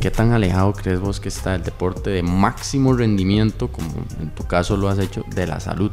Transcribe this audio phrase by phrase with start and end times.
[0.00, 3.88] ¿qué tan alejado crees vos que está el deporte de máximo rendimiento, como
[4.20, 5.90] en tu caso lo has hecho, de la salud?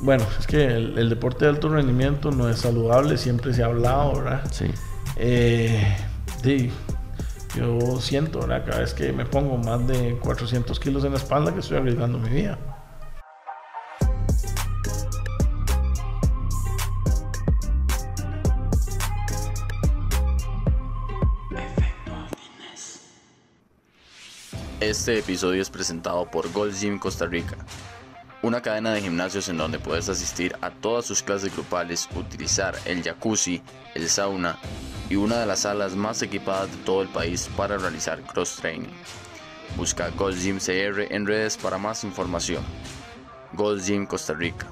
[0.00, 4.16] Bueno, es que el, deporte de alto rendimiento no es saludable, siempre se ha hablado,
[4.16, 4.42] ¿verdad?
[4.50, 4.66] Sí.
[5.16, 5.96] Eh,
[6.42, 6.70] sí,
[7.54, 8.64] yo siento, ¿verdad?
[8.66, 12.18] Cada vez que me pongo más de 400 kilos en la espalda que estoy arriesgando
[12.18, 12.58] mi vida.
[24.82, 27.56] Este episodio es presentado por Gold Gym Costa Rica,
[28.42, 33.00] una cadena de gimnasios en donde puedes asistir a todas sus clases grupales, utilizar el
[33.00, 33.62] jacuzzi,
[33.94, 34.58] el sauna
[35.08, 38.90] y una de las salas más equipadas de todo el país para realizar cross training.
[39.76, 42.64] Busca Gold Gym CR en redes para más información.
[43.52, 44.66] Gold Gym Costa Rica,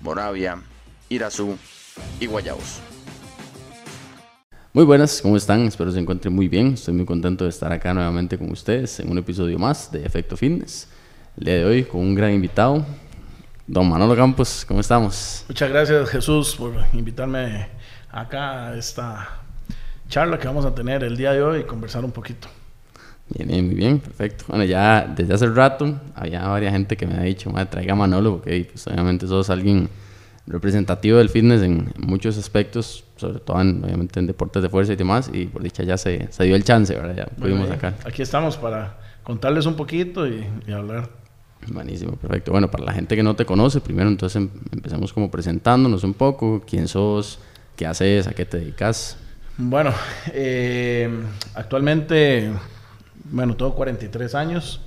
[0.00, 0.60] Moravia,
[1.08, 1.56] Irazú
[2.18, 2.80] y Guayabos.
[4.76, 5.62] Muy buenas, ¿cómo están?
[5.62, 6.74] Espero se encuentren muy bien.
[6.74, 10.36] Estoy muy contento de estar acá nuevamente con ustedes en un episodio más de Efecto
[10.36, 10.86] Fitness.
[11.38, 12.84] El día de hoy con un gran invitado,
[13.66, 14.66] don Manolo Campos.
[14.68, 15.46] ¿Cómo estamos?
[15.48, 17.68] Muchas gracias Jesús por invitarme
[18.10, 19.40] acá a esta
[20.10, 22.46] charla que vamos a tener el día de hoy y conversar un poquito.
[23.30, 24.44] Bien, bien, muy bien, perfecto.
[24.46, 28.40] Bueno, ya desde hace rato había varias gente que me ha dicho, traiga a Manolo,
[28.40, 29.88] porque pues, obviamente sos alguien
[30.46, 34.96] representativo del fitness en muchos aspectos, sobre todo en, obviamente en deportes de fuerza y
[34.96, 37.16] demás, y por dicha ya se, se dio el chance, ¿verdad?
[37.16, 37.94] Ya pudimos sacar.
[38.04, 41.08] Aquí estamos para contarles un poquito y, hablar.
[41.68, 42.52] Buenísimo, perfecto.
[42.52, 46.14] Bueno, para la gente que no te conoce, primero entonces em, empecemos como presentándonos un
[46.14, 47.40] poco, quién sos,
[47.74, 49.18] qué haces, a qué te dedicas.
[49.58, 49.92] Bueno,
[50.32, 51.08] eh,
[51.54, 52.52] actualmente,
[53.24, 54.82] bueno, tengo 43 años.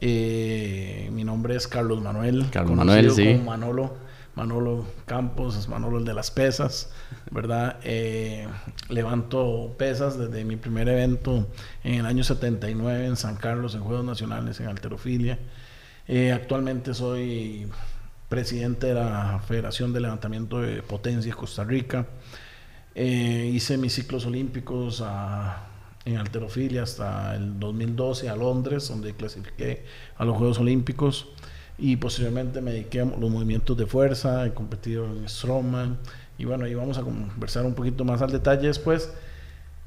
[0.00, 2.46] Eh, mi nombre es Carlos Manuel.
[2.50, 3.34] Carlos Manuel, sí.
[3.34, 3.94] Manolo
[4.34, 6.90] Manolo Campos, Manolo el de las pesas,
[7.30, 7.78] ¿verdad?
[7.84, 8.46] Eh,
[8.88, 11.48] levanto pesas desde mi primer evento
[11.84, 15.38] en el año 79 en San Carlos, en Juegos Nacionales, en Alterofilia.
[16.08, 17.68] Eh, actualmente soy
[18.28, 22.06] presidente de la Federación de Levantamiento de Potencia Costa Rica.
[22.94, 25.04] Eh, hice mis ciclos olímpicos
[26.04, 29.84] en alterofilia hasta el 2012 a Londres, donde clasifiqué
[30.16, 31.28] a los Juegos Olímpicos
[31.78, 35.98] y posteriormente me dediqué a los movimientos de fuerza, he competido en Strongman
[36.38, 39.12] y bueno, ahí vamos a conversar un poquito más al detalle después.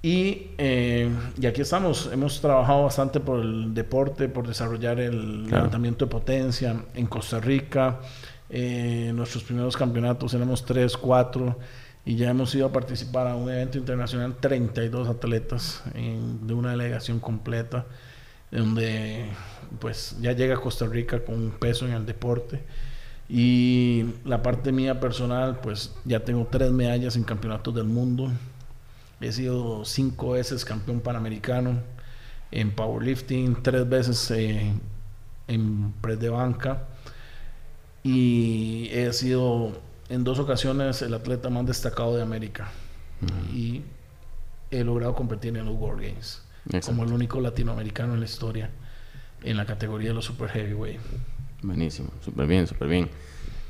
[0.02, 1.10] Y, eh,
[1.42, 6.76] y aquí estamos, hemos trabajado bastante por el deporte, por desarrollar el levantamiento de potencia
[6.94, 8.00] en Costa Rica.
[8.50, 11.58] Eh, nuestros primeros campeonatos éramos 3, 4
[12.06, 17.20] y ya hemos ido a participar a un evento internacional, 32 atletas de una delegación
[17.20, 17.86] completa,
[18.52, 19.26] donde
[19.80, 22.62] pues ya llega a Costa Rica con un peso en el deporte.
[23.28, 28.32] Y la parte mía personal, pues ya tengo tres medallas en campeonatos del mundo.
[29.20, 31.80] He sido cinco veces campeón panamericano
[32.52, 34.74] en powerlifting, tres veces eh,
[35.48, 36.84] en press de banca.
[38.04, 39.72] Y he sido
[40.10, 42.70] en dos ocasiones el atleta más destacado de América.
[43.52, 43.82] Y
[44.70, 46.42] he logrado competir en los World Games
[46.86, 48.70] como el único latinoamericano en la historia
[49.46, 51.00] en la categoría de los super heavyweight.
[51.62, 53.10] Buenísimo, súper bien, súper bien.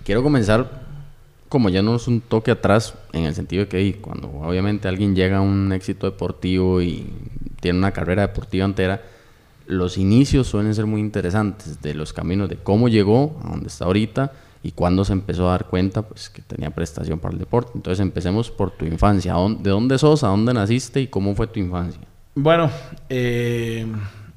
[0.03, 0.85] Quiero comenzar
[1.49, 5.15] como ya no es un toque atrás en el sentido de que cuando obviamente alguien
[5.15, 7.07] llega a un éxito deportivo y
[7.61, 9.01] tiene una carrera deportiva entera,
[9.67, 13.85] los inicios suelen ser muy interesantes de los caminos de cómo llegó a donde está
[13.85, 17.71] ahorita y cuándo se empezó a dar cuenta pues que tenía prestación para el deporte.
[17.75, 19.35] Entonces empecemos por tu infancia.
[19.59, 20.23] ¿De dónde sos?
[20.23, 21.01] ¿A dónde naciste?
[21.01, 22.01] ¿Y cómo fue tu infancia?
[22.33, 22.69] Bueno,
[23.07, 23.85] eh,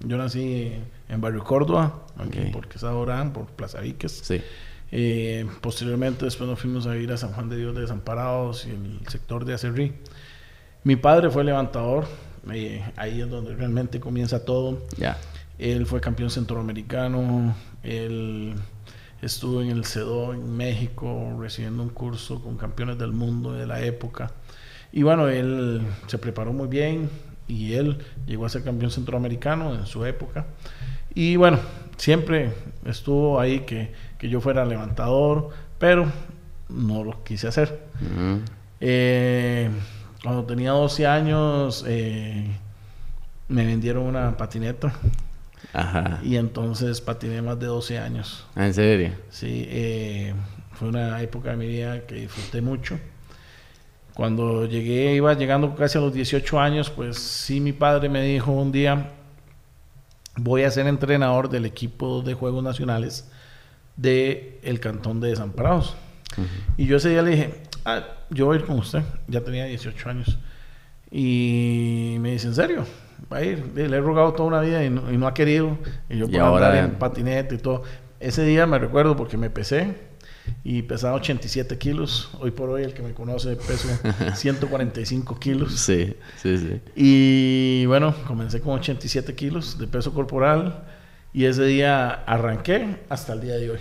[0.06, 0.72] yo nací
[1.08, 2.06] en Barrio Córdoba,
[2.52, 4.20] porque es ahora por Plaza Víquez.
[4.22, 4.40] Sí.
[4.90, 8.70] Eh, posteriormente, después nos fuimos a ir a San Juan de Dios de Desamparados y
[8.70, 9.92] el sector de Acerrí.
[10.84, 12.06] Mi padre fue levantador,
[12.52, 14.86] eh, ahí es donde realmente comienza todo.
[14.96, 15.18] Ya.
[15.58, 18.54] Él fue campeón centroamericano, él
[19.20, 23.82] estuvo en el CEDO en México recibiendo un curso con campeones del mundo de la
[23.82, 24.32] época.
[24.92, 27.10] Y bueno, él se preparó muy bien
[27.46, 30.46] y él llegó a ser campeón centroamericano en su época.
[31.18, 31.58] Y bueno,
[31.96, 32.52] siempre
[32.84, 36.06] estuvo ahí que, yo fuera levantador, pero
[36.68, 37.76] no lo quise hacer.
[38.78, 39.68] Eh,
[40.22, 42.46] cuando tenía 12 años, eh,
[43.48, 44.92] me vendieron una patineta.
[45.72, 46.20] Ajá.
[46.22, 48.46] Y entonces patiné más de 12 años.
[48.54, 49.10] Ah, ¿En serio?
[49.28, 50.34] Sí, eh,
[50.74, 52.96] fue una época de mi vida que disfruté mucho.
[54.14, 58.52] Cuando llegué, iba llegando casi a los 18 años, pues sí, mi padre me dijo
[58.52, 59.14] un día,
[60.40, 63.30] voy a ser entrenador del equipo de Juegos Nacionales
[63.96, 65.96] del el Cantón de Desamparados.
[66.76, 67.54] Y yo ese día le dije,
[67.84, 69.02] ah, yo voy a ir con usted.
[69.26, 70.38] Ya tenía 18 años.
[71.10, 72.84] Y me dice, ¿en serio?
[73.30, 75.78] ahí, le he rogado toda una vida y no, ha querido.
[76.08, 77.82] Y yo por ahora en patinete y todo.
[78.20, 80.07] Ese día me recuerdo porque me pesé
[80.64, 82.30] y pesaba 87 kilos.
[82.40, 83.88] Hoy por hoy el que me conoce peso
[84.34, 85.72] 145 kilos.
[85.80, 86.80] Sí, sí, sí.
[86.94, 90.84] Y bueno, comencé con 87 kilos de peso corporal
[91.32, 93.78] y ese día arranqué hasta el día de hoy.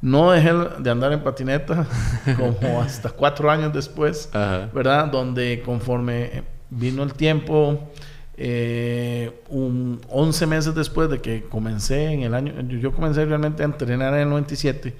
[0.00, 1.86] No dejé de andar en patineta
[2.36, 5.06] como hasta cuatro años después, ¿verdad?
[5.08, 7.90] Donde conforme vino el tiempo,
[8.36, 13.66] eh, un 11 meses después de que comencé en el año, yo comencé realmente a
[13.66, 14.94] entrenar en el 97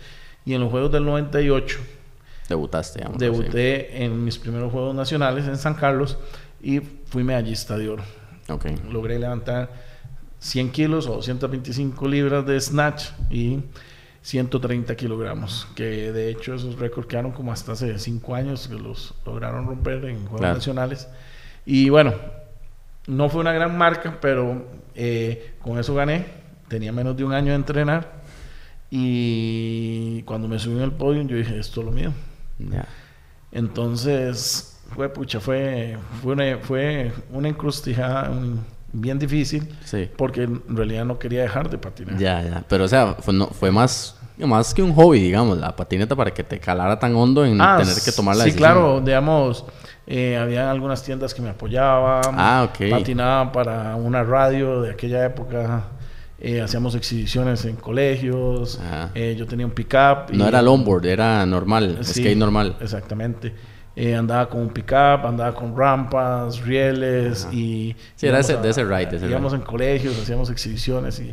[0.44, 1.78] y en los Juegos del 98.
[2.48, 6.18] Debutaste, digamos, Debuté en mis primeros Juegos Nacionales en San Carlos
[6.62, 8.04] y fui medallista de oro.
[8.48, 8.76] Okay.
[8.90, 9.70] Logré levantar
[10.40, 13.60] 100 kilos o 125 libras de snatch y
[14.22, 19.14] 130 kilogramos, que de hecho esos récords quedaron como hasta hace 5 años que los
[19.24, 21.08] lograron romper en Juegos Nacionales.
[21.64, 22.14] Y bueno,
[23.06, 26.26] no fue una gran marca, pero eh, con eso gané.
[26.68, 28.21] Tenía menos de un año de entrenar.
[28.94, 32.12] Y cuando me subí en el podio, yo dije, esto es lo mío.
[33.50, 38.30] Entonces, fue pucha, fue, fue, una, fue una encrustijada
[38.92, 39.66] bien difícil.
[39.82, 40.10] Sí.
[40.14, 42.18] Porque en realidad no quería dejar de patinar.
[42.18, 42.64] Ya, ya.
[42.68, 44.14] Pero, o sea, fue, no, fue más
[44.46, 47.78] más que un hobby, digamos, la patineta para que te calara tan hondo en ah,
[47.78, 48.68] tener que tomar la sí, decisión.
[48.68, 49.64] Sí, claro, digamos,
[50.06, 52.90] eh, había algunas tiendas que me apoyaban, ah, okay.
[52.90, 55.84] patinaba para una radio de aquella época.
[56.44, 58.80] Eh, hacíamos exhibiciones en colegios,
[59.14, 60.32] eh, yo tenía un pick-up.
[60.32, 62.76] No era longboard, era normal, skate normal.
[62.80, 63.54] Exactamente.
[64.18, 67.94] andaba con un pick-up, andaba con rampas, rieles y...
[68.16, 69.24] Sí, era ese, de ese ride.
[69.24, 71.32] íbamos en colegios, hacíamos exhibiciones y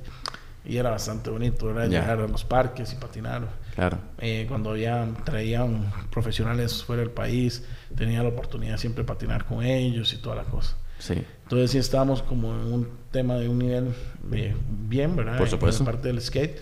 [0.70, 3.48] y era bastante bonito, era llegar a los parques y patinar.
[3.74, 3.98] Claro.
[4.20, 7.66] Eh, cuando ya traían profesionales fuera del país,
[7.96, 10.78] tenía la oportunidad siempre de patinar con ellos y toda la cosa.
[11.00, 11.16] Sí.
[11.44, 13.94] Entonces sí estábamos como en un tema de un nivel
[14.32, 14.54] eh,
[14.88, 15.38] bien, ¿verdad?
[15.38, 15.82] Por supuesto.
[15.82, 16.60] En parte del skate.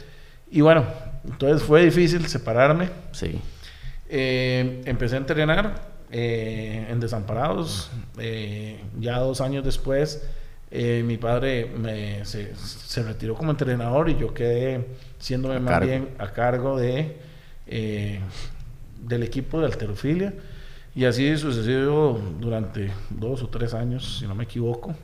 [0.50, 0.86] Y bueno,
[1.26, 2.90] entonces fue difícil separarme.
[3.12, 3.40] Sí.
[4.08, 7.92] Eh, empecé a entrenar en Desamparados.
[8.98, 10.22] ya dos años después
[10.70, 12.52] eh, mi padre me, se,
[13.04, 14.86] retiró como entrenador y yo quedé
[15.18, 17.16] siéndome más bien a cargo de
[17.68, 18.20] eh,
[19.02, 20.34] del equipo de alterofilia
[20.98, 24.96] y así sucedió durante dos o tres años si no me equivoco.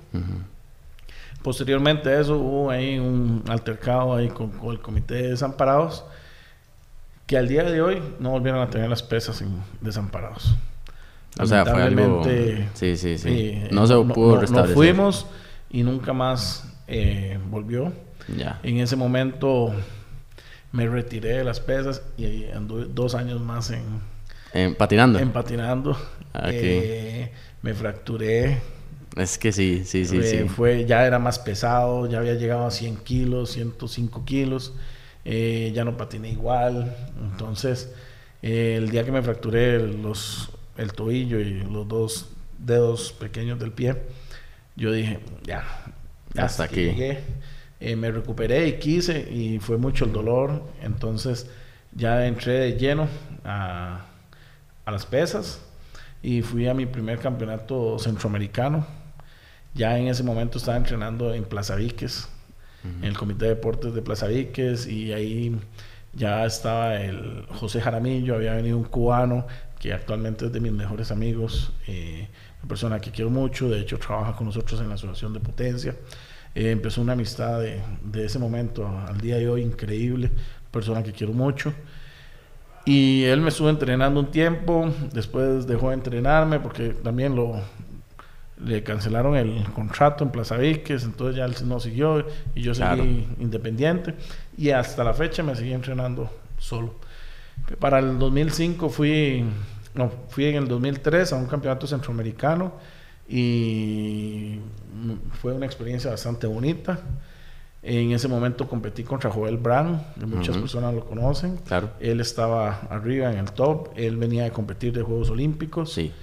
[1.44, 6.04] Posteriormente a eso hubo ahí un altercado ahí con, el comité de desamparados
[7.28, 9.44] que al día de hoy no volvieron a tener las pesas
[9.82, 10.56] desamparados.
[11.40, 12.24] O sea fue algo
[12.74, 13.62] sí sí sí.
[13.70, 15.28] no se pudo restablecer no fuimos
[15.70, 17.94] y nunca más eh, volvió.
[18.36, 18.60] Ya.
[18.64, 19.72] En ese momento
[20.72, 24.13] me retiré de las pesas y anduve dos años más en...
[24.54, 25.20] ¿En patinando?
[25.20, 25.98] En patinando.
[26.34, 28.60] Ah, eh, me fracturé.
[29.16, 30.44] Es que sí, sí, sí, sí.
[30.48, 34.74] Fue, ya era más pesado, ya había llegado a 100 kilos, 105 kilos.
[35.26, 36.96] Eh, ya no patiné igual.
[37.32, 37.94] Entonces,
[38.42, 43.96] el día que me fracturé los, el tobillo y los dos dedos pequeños del pie,
[44.76, 45.64] yo dije, ya,
[46.38, 46.86] hasta, aquí.
[46.86, 47.20] Llegué,
[47.80, 50.64] eh, me recuperé y quise y fue mucho el dolor.
[50.82, 51.50] Entonces
[51.94, 53.08] ya entré de lleno
[53.46, 54.06] a,
[54.92, 55.62] las pesas
[56.22, 58.86] y fui a mi primer campeonato centroamericano.
[59.74, 62.30] Ya en ese momento estaba entrenando en Plaza Viques,
[62.84, 65.58] en el Comité de Deportes de Plaza Viques y ahí
[66.14, 69.48] ya estaba el José Jaramillo, había venido un cubano
[69.80, 71.74] que actualmente es de mis mejores amigos.
[71.88, 72.28] Eh,
[72.68, 75.96] persona que quiero mucho, de hecho trabaja con nosotros en la Asociación de Potencia.
[76.56, 80.32] Eh, empezó una amistad de, de, ese momento al día de hoy increíble,
[80.72, 81.74] persona que quiero mucho.
[82.86, 87.62] Y él me estuvo entrenando un tiempo, después dejó de entrenarme porque también lo
[88.64, 92.26] le cancelaron el contrato en Plaza Viques, entonces ya él no siguió
[92.56, 94.14] y yo seguí independiente
[94.58, 96.96] y hasta la fecha me seguí entrenando solo.
[97.80, 99.44] Para el 2005 fui
[99.94, 102.74] no, fui en el 2003 a un campeonato centroamericano
[103.28, 104.60] y
[105.42, 107.00] fue una experiencia bastante bonita.
[107.86, 111.58] En ese momento competí contra Joel Brand, muchas personas lo conocen.
[111.58, 111.90] Claro.
[112.00, 115.92] Él estaba arriba en el top, él venía de competir de Juegos Olímpicos.
[115.92, 116.14] Sí.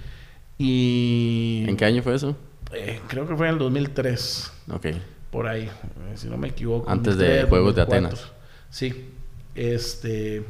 [0.57, 1.63] Y...
[1.67, 2.35] ¿En qué año fue eso?
[2.73, 4.51] Eh, creo que fue en el 2003.
[4.71, 4.87] Ok.
[5.29, 5.69] Por ahí, eh,
[6.15, 6.89] si no me equivoco.
[6.89, 8.31] Antes de Juegos de Atenas.
[8.71, 9.11] Sí.
[9.53, 10.43] Este...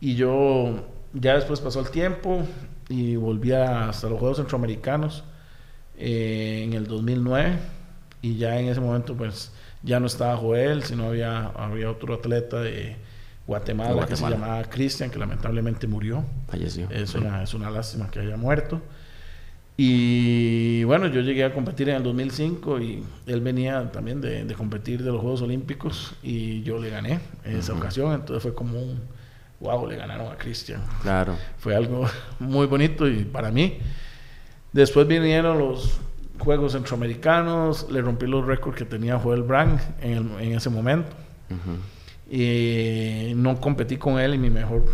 [0.00, 2.42] Y yo ya después pasó el tiempo
[2.88, 5.24] y volví hasta los Juegos Centroamericanos
[5.98, 7.58] eh, en el 2009
[8.22, 12.60] y ya en ese momento pues ya no estaba Joel, sino había, había otro atleta
[12.60, 12.96] de
[13.46, 16.24] Guatemala, que se llamaba Cristian, que lamentablemente murió.
[16.48, 16.88] Falleció.
[16.90, 18.80] Es, una, es una lástima que haya muerto.
[19.76, 24.54] Y bueno, yo llegué a competir en el 2005 y él venía también de, de
[24.54, 28.12] competir de los Juegos Olímpicos y yo le gané en esa ocasión.
[28.12, 29.00] Entonces fue como un,
[29.58, 30.82] wow, le ganaron a Cristian.
[31.02, 31.34] Claro.
[31.58, 32.06] Fue algo
[32.38, 33.78] muy bonito y para mí.
[34.72, 35.98] Después vinieron los
[36.40, 41.10] Juegos Centroamericanos, le rompí los récords que tenía Joel Brand en, en ese momento.
[42.30, 44.84] Y no competí con él en mi mejor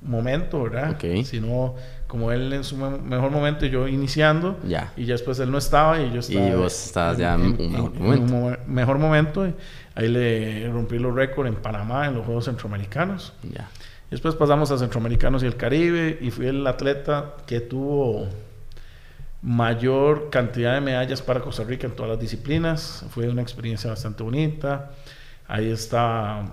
[0.00, 0.92] momento, ¿verdad?
[0.92, 1.24] Ok.
[1.24, 1.74] Sino
[2.06, 4.56] como él en su me- mejor momento y yo iniciando.
[4.66, 4.92] Ya.
[4.96, 6.46] Y ya después él no estaba y yo estaba.
[6.48, 8.22] Y vos estabas ya en un mejor en momento.
[8.34, 9.46] un mo- mejor momento.
[9.46, 9.54] y
[9.96, 13.32] ahí le rompí los récords en Panamá en los Juegos Centroamericanos.
[13.52, 13.68] Ya.
[14.10, 18.28] Después pasamos a Centroamericanos y el Caribe y fui el atleta que tuvo
[19.42, 23.04] mayor cantidad de medallas para Costa Rica en todas las disciplinas.
[23.10, 24.90] Fue una experiencia bastante bonita.
[25.46, 26.44] Ahí está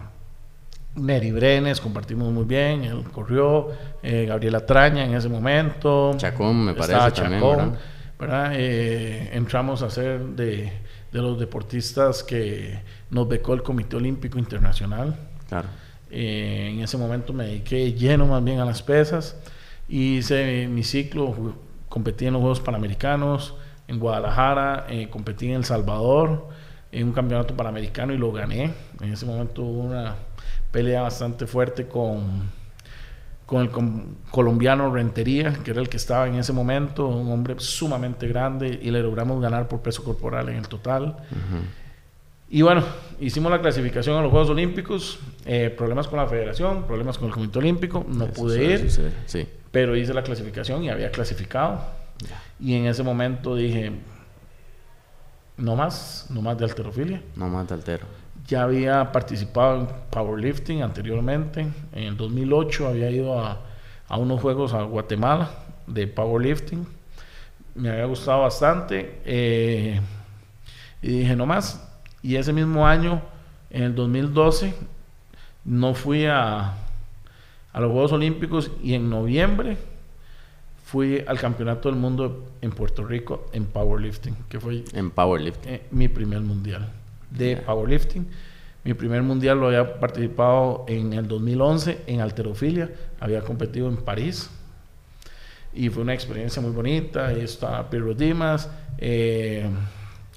[0.95, 3.69] Neri Brenes, compartimos muy bien, él corrió,
[4.01, 6.13] eh, Gabriela Traña en ese momento.
[6.17, 7.79] Chacón, me parece Estaba también, Chacón, ¿verdad?
[8.19, 8.51] ¿verdad?
[8.55, 10.71] Eh, entramos a ser de,
[11.11, 15.17] de los deportistas que nos becó el Comité Olímpico Internacional.
[15.49, 15.67] Claro.
[16.09, 19.37] Eh, en ese momento me dediqué lleno más bien a las pesas.
[19.89, 21.35] Hice mi ciclo,
[21.95, 23.55] competí en los Juegos Panamericanos,
[23.87, 26.49] en Guadalajara, eh, competí en El Salvador,
[26.91, 28.73] en un campeonato panamericano y lo gané.
[29.01, 30.15] En ese momento hubo una
[30.71, 32.49] pelea bastante fuerte con,
[33.45, 37.55] con el com- colombiano Rentería, que era el que estaba en ese momento, un hombre
[37.59, 41.15] sumamente grande, y le logramos ganar por peso corporal en el total.
[42.49, 42.83] Y bueno,
[43.21, 47.33] hicimos la clasificación a los Juegos Olímpicos, eh, problemas con la federación, problemas con el
[47.33, 48.91] Comité Olímpico, no Eso pude ir,
[49.27, 49.47] Sí.
[49.75, 51.81] Pero hice la clasificación y había clasificado.
[52.61, 53.91] Y en ese momento dije,
[55.57, 57.21] no más, no más de alterofilia.
[57.35, 58.05] No más de altero.
[58.47, 61.67] Ya había participado en powerlifting anteriormente.
[61.91, 63.63] En el 2008 había ido a,
[64.07, 65.51] a unos juegos a Guatemala
[65.87, 66.87] de powerlifting.
[67.73, 69.19] Me había gustado bastante.
[69.25, 69.99] eh,
[71.01, 71.85] y dije, no más.
[72.21, 73.21] Y ese mismo año,
[73.69, 74.73] en el 2012,
[75.65, 76.75] no fui a,
[77.75, 79.75] a los Juegos Olímpicos y en noviembre
[80.85, 85.73] fui al Campeonato del Mundo en Puerto Rico en powerlifting, que fue En powerlifting.
[85.73, 86.89] eh, mi primer mundial
[87.29, 88.25] de powerlifting.
[88.85, 92.91] Mi primer mundial lo había participado en el 2011 en alterofilia.
[93.19, 94.49] Había competido en París.
[95.73, 97.27] Y fue una experiencia muy bonita.
[97.27, 99.69] Ahí está Pirro Dimas, eh,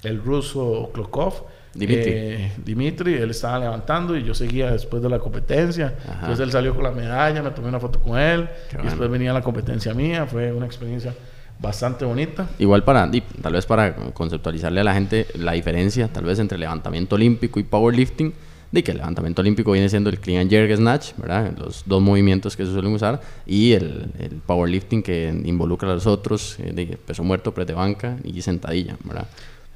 [0.03, 1.45] el ruso Klokov.
[1.73, 2.11] Dimitri.
[2.11, 5.95] eh, Dimitri, él estaba levantando y yo seguía después de la competencia.
[6.03, 6.13] Ajá.
[6.21, 8.49] Entonces él salió con la medalla, me tomé una foto con él.
[8.69, 9.11] Qué y después bueno.
[9.13, 10.25] venía la competencia mía.
[10.25, 11.13] Fue una experiencia
[11.59, 12.47] bastante bonita.
[12.57, 13.09] Igual para,
[13.41, 17.63] tal vez para conceptualizarle a la gente la diferencia, tal vez entre levantamiento olímpico y
[17.63, 18.33] powerlifting,
[18.71, 21.51] de que el levantamiento olímpico viene siendo el clean and jerk snatch, ¿verdad?
[21.57, 26.07] Los dos movimientos que se suelen usar, y el, el powerlifting que involucra a los
[26.07, 29.27] otros, eh, de peso muerto, press de banca y sentadilla, ¿verdad?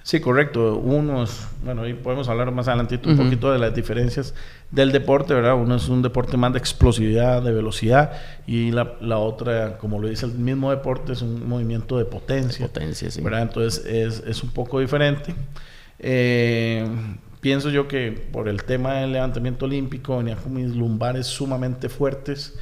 [0.04, 0.76] Sí, correcto.
[0.76, 4.36] Uno es, bueno, ahí podemos hablar más adelantito un poquito de las diferencias
[4.70, 5.56] del deporte, ¿verdad?
[5.56, 8.12] Uno es un deporte más de explosividad, de velocidad,
[8.46, 12.68] y la, la otra, como lo dice el mismo deporte, es un movimiento de potencia,
[12.68, 13.22] Potencia, sí.
[13.22, 13.44] ¿verdad?
[13.44, 15.34] Entonces es, es un poco diferente.
[16.00, 16.86] Eh,
[17.40, 22.56] pienso yo que por el tema del levantamiento olímpico venía con mis lumbares sumamente fuertes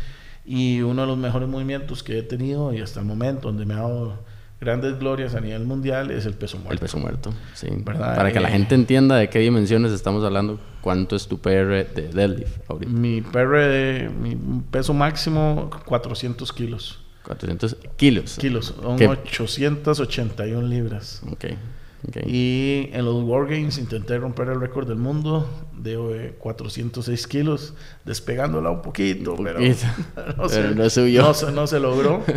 [0.46, 3.74] y uno de los mejores movimientos que he tenido y hasta el momento donde me
[3.74, 4.20] ha dado
[4.62, 6.74] grandes glorias a nivel mundial es el peso muerto.
[6.74, 7.68] El peso muerto, sí.
[7.72, 8.16] ¿Verdad?
[8.16, 11.84] Para que la Eh, gente entienda de qué dimensiones estamos hablando, cuánto es tu PR
[11.94, 12.92] de deadlift ahorita.
[12.92, 14.38] Mi PR, mi
[14.70, 17.00] peso máximo 400 kilos.
[17.26, 18.38] 400 kilos.
[18.40, 19.08] Kilos, son ¿Qué?
[19.08, 21.22] 881 libras.
[21.32, 21.46] Ok,
[22.08, 22.18] ok.
[22.28, 25.94] Y en los War Games intenté romper el récord del mundo de
[26.28, 27.74] eh, 406 kilos,
[28.06, 29.86] despegándola un poquito, Un pero poquito.
[30.38, 31.22] no, Pero no subió.
[31.24, 32.24] no se- no se logró.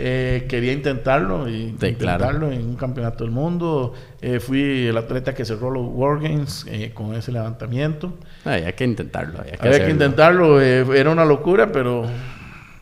[0.00, 1.94] Eh, quería intentarlo y Sí, claro.
[2.24, 3.94] intentarlo en un campeonato del mundo.
[4.22, 8.12] Eh, fui el atleta que cerró los War Games eh, con ese levantamiento.
[8.44, 9.40] Ay, hay que intentarlo.
[9.44, 12.06] Hay que, Había que intentarlo, eh, era una locura, pero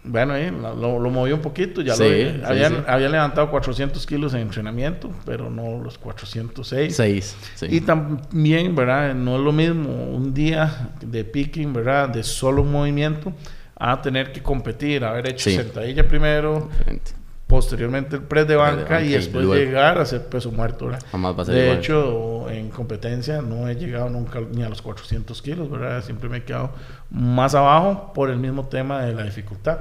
[0.07, 1.83] bueno, eh, lo, lo moví un poquito.
[1.83, 2.77] Ya Sí, lo, sí, había, sí.
[2.87, 6.95] había levantado 400 kilos en entrenamiento, pero no los 406.
[6.95, 7.37] Seis.
[7.69, 9.15] Y también, ¿verdad?
[9.15, 12.09] No es lo mismo un día de picking, ¿verdad?
[12.09, 13.33] De solo movimiento,
[13.79, 17.13] a tener que competir, haber hecho sentadilla primero, Diferente.
[17.47, 21.03] Posteriormente el press de de banca, y después llegar a hacer peso muerto, ¿verdad?
[21.11, 21.79] Jamás va a ser De igual.
[21.79, 26.03] hecho, en competencia no he llegado nunca ni a los 400 kilos, ¿verdad?
[26.03, 26.71] Siempre me he quedado
[27.11, 29.81] más abajo por el mismo tema de la dificultad.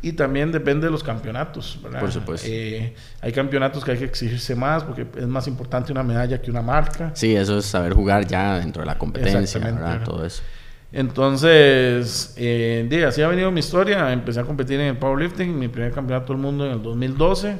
[0.00, 2.00] Y también depende de los campeonatos, ¿verdad?
[2.00, 2.46] Por supuesto.
[2.48, 6.52] Eh, hay campeonatos que hay que exigirse más porque es más importante una medalla que
[6.52, 7.10] una marca.
[7.14, 9.60] Sí, eso es saber jugar ya dentro de la competencia.
[9.60, 10.04] ¿verdad?
[10.04, 10.42] Todo eso.
[10.92, 14.12] Entonces, eh, así ha venido mi historia.
[14.12, 17.58] Empecé a competir en el powerlifting, mi primer campeonato del mundo en el 2012.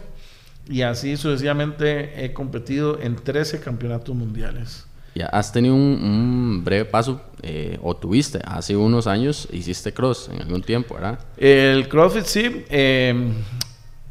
[0.69, 4.87] Y así sucesivamente he competido en 13 campeonatos mundiales.
[5.15, 10.43] Ya has tenido un, breve paso, eh, o tuviste, hace unos años hiciste cross en
[10.43, 11.19] algún tiempo, ¿verdad?
[11.37, 12.65] El CrossFit sí.
[12.69, 13.33] Eh,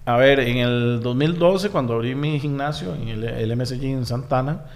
[0.07, 4.67] a ver, en el 2012, cuando abrí mi gimnasio en el, el MSG en Santana,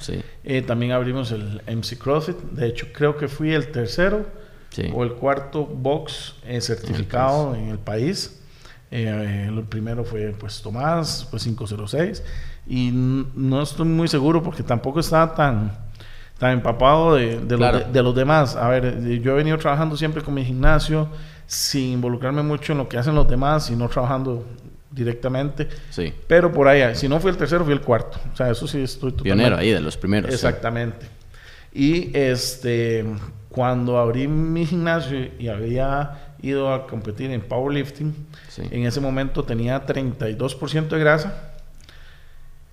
[0.43, 2.35] eh, también abrimos el MC CrossFit.
[2.51, 4.25] De hecho, creo que fui el tercero
[4.93, 8.41] o el cuarto box certificado en el país.
[8.91, 12.23] el primero fue pues Tomás, fue 506.
[12.67, 15.71] Y no estoy muy seguro porque tampoco estaba tan
[16.39, 18.57] tan empapado de, de, los demás.
[18.57, 21.07] A ver, yo he venido trabajando siempre con mi gimnasio
[21.47, 24.43] sin involucrarme mucho en lo que hacen los demás, sino trabajando
[24.91, 25.67] directamente.
[25.89, 26.13] Sí.
[26.27, 28.19] Pero por ahí, si no fui el tercero, fui el cuarto.
[28.31, 29.43] O sea, eso sí estoy totalmente...
[29.43, 30.33] Pionero ahí, de los primeros.
[30.33, 31.07] Exactamente.
[31.74, 33.05] Y este,
[33.50, 38.13] cuando abrí mi gimnasio y había ido a competir en powerlifting,
[38.57, 41.53] en ese momento tenía 32% de grasa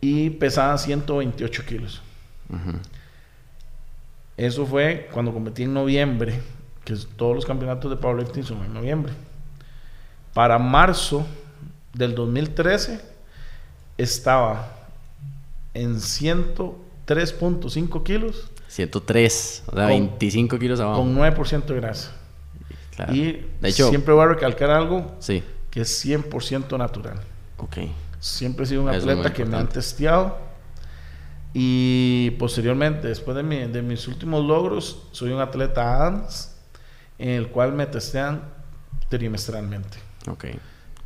[0.00, 2.02] y pesaba 128 kilos.
[4.37, 6.40] Eso fue cuando competí en noviembre,
[6.84, 9.12] que todos los campeonatos de powerlifting son en noviembre.
[10.32, 11.26] Para marzo
[11.99, 13.00] del 2013
[13.99, 14.73] estaba
[15.75, 18.50] en 103.5 kilos.
[18.69, 21.00] 103, o sea, 25 kilos abajo.
[21.00, 22.12] Con 9% de grasa.
[23.12, 25.43] Y de hecho, siempre voy a recalcar algo sí.
[25.71, 27.21] que es 100% natural.
[27.59, 27.76] Ok.
[28.21, 30.37] Siempre he sido un atleta que me han testeado
[31.55, 36.55] y posteriormente, después de, de mis últimos logros, soy un atleta ADAMS
[37.19, 38.43] en el cual me testean
[39.09, 39.97] trimestralmente.
[40.28, 40.59] Okay.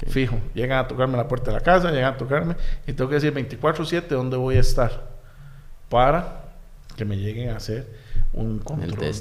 [0.08, 2.56] Fijo, llegan a tocarme la puerta de la casa, llegan a tocarme
[2.86, 5.10] y tengo que decir 24/7 dónde voy a estar
[5.88, 6.44] para
[6.96, 7.86] que me lleguen a hacer
[8.32, 9.14] un control.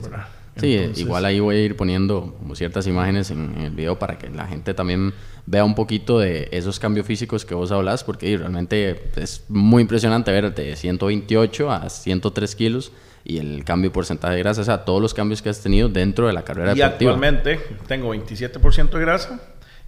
[0.58, 4.30] Sí, igual ahí voy a ir poniendo como ciertas imágenes en, el video para que
[4.30, 5.14] la gente también
[5.46, 10.32] vea un poquito de esos cambios físicos que vos hablas, porque realmente es muy impresionante
[10.32, 12.92] ver de 128 a 103 kilos
[13.24, 16.28] y el cambio porcentaje de grasa, o sea, todos los cambios que has tenido dentro
[16.28, 19.40] de la carrera y actualmente tengo 27% de grasa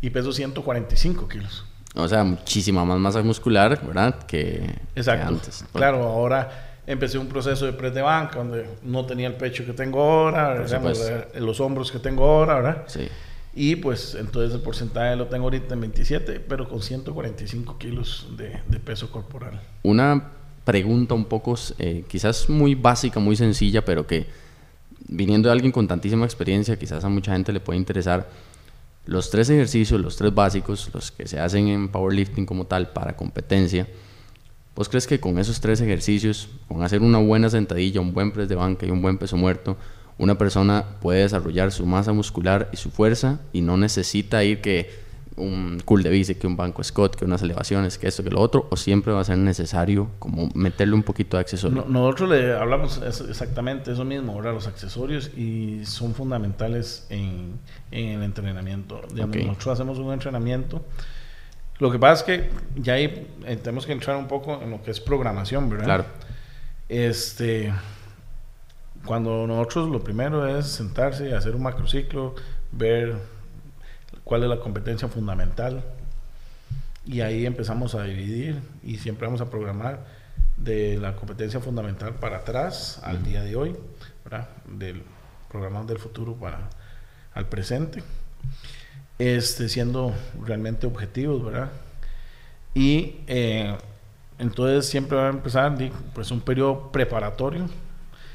[0.04, 1.64] y peso 145 kilos.
[1.96, 4.26] O sea, muchísima más masa muscular, ¿verdad?
[4.26, 5.28] Que, Exacto.
[5.28, 5.64] antes.
[5.72, 9.72] Claro, ahora empecé un proceso de press de banca donde no tenía el pecho que
[9.72, 10.66] tengo ahora,
[11.40, 12.84] los hombros que tengo ahora, ¿verdad?
[12.88, 13.08] Sí.
[13.56, 18.80] Y pues entonces el porcentaje lo tengo ahorita en 27, pero con 145 kilos de,
[18.80, 19.62] peso corporal.
[19.84, 20.32] Una
[20.66, 24.28] pregunta un poco, eh, quizás muy básica, muy sencilla, pero que
[25.08, 28.28] viniendo de alguien con tantísima experiencia, quizás a mucha gente le puede interesar.
[29.06, 33.16] Los tres ejercicios, los tres básicos, los que se hacen en powerlifting como tal para
[33.18, 33.88] competencia,
[34.76, 38.50] ¿Vos crees que con esos tres ejercicios, con hacer una buena sentadilla, un buen press
[38.50, 39.78] de banca y un buen peso muerto,
[40.18, 45.03] una persona puede desarrollar su masa muscular y su fuerza y no necesita ir que
[45.38, 48.40] un cool de bici, que un banco Scott, que unas elevaciones, que esto, que lo
[48.42, 51.86] otro, o siempre va a ser necesario como meterle un poquito de accesorio?
[51.88, 57.60] nosotros le hablamos exactamente eso mismo, ahora los accesorios y son fundamentales en,
[57.92, 59.02] en el entrenamiento.
[59.14, 60.84] Nosotros hacemos un entrenamiento
[61.80, 64.82] lo que pasa es que ya ahí eh, tenemos que entrar un poco en lo
[64.82, 65.86] que es programación, ¿verdad?
[65.86, 66.06] Claro.
[66.88, 67.74] Este,
[69.06, 72.36] cuando nosotros lo primero es sentarse y hacer un macrociclo,
[72.72, 73.18] ver
[74.24, 75.84] cuál es la competencia fundamental
[77.06, 80.06] y ahí empezamos a dividir y siempre vamos a programar
[80.58, 83.76] de la competencia fundamental para atrás al día de hoy,
[84.24, 84.50] ¿verdad?
[84.66, 85.04] Del
[85.50, 86.70] programa del futuro para
[87.34, 88.04] al presente
[89.20, 90.14] este, siendo
[90.46, 91.70] realmente objetivos, ¿verdad?
[92.74, 93.76] Y eh,
[94.40, 95.78] entonces siempre va a empezar
[96.14, 97.68] pues un periodo preparatorio.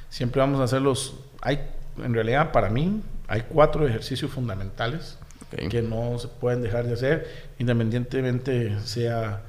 [0.08, 1.16] Siempre vamos a hacer los...
[1.42, 1.60] Hay,
[1.98, 5.18] en realidad, para mí, hay cuatro ejercicios fundamentales
[5.50, 9.42] que no se pueden dejar de hacer, independientemente sea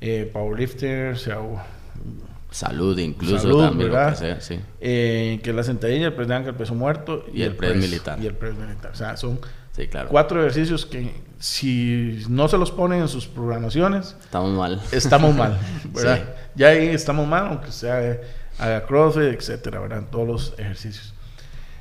[0.00, 1.38] eh, powerlifter, sea...
[2.50, 4.12] Salud incluso también, ¿verdad?
[4.12, 4.60] que sea, sí.
[4.80, 8.18] Eh, que la sentadilla, el press el peso muerto y, el, press militar.
[8.22, 8.92] Y el press militar.
[8.92, 9.40] O sea, son
[9.90, 10.08] claro.
[10.08, 14.80] Cuatro ejercicios que si no se los ponen en sus programaciones, estamos mal.
[14.90, 15.58] Estamos mal,
[16.54, 18.18] Ya ahí estamos mal, aunque sea
[18.58, 20.04] haga CrossFit, etcétera, ¿verdad?
[20.10, 21.12] Todos los ejercicios.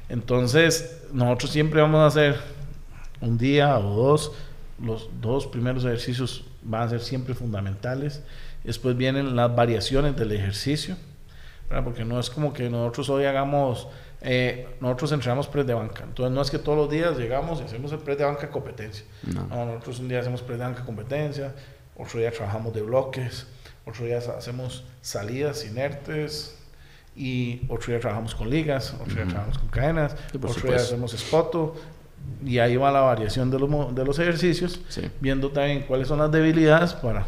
[0.09, 2.37] Entonces, nosotros siempre vamos a hacer
[3.21, 4.31] un día o dos.
[4.81, 8.23] Los dos primeros ejercicios van a ser siempre fundamentales.
[8.63, 10.97] Después vienen las variaciones del ejercicio,
[11.83, 13.87] Porque no es como que nosotros hoy hagamos
[14.27, 16.03] eh, nosotros entrenamos press de banca.
[16.03, 19.05] Entonces no es que todos los días llegamos y hacemos el press de banca competencia.
[19.23, 19.65] No.
[19.65, 21.53] nosotros un día hacemos press de banca competencia,
[21.95, 23.45] otro día trabajamos de bloques,
[23.85, 26.57] otro día hacemos salidas inertes
[27.15, 31.75] y otro día trabajamos con ligas, otro día trabajamos con cadenas, otro día hacemos spoto
[32.45, 34.79] y ahí va la variación de los, de los ejercicios,
[35.19, 37.25] viendo también cuáles son las debilidades para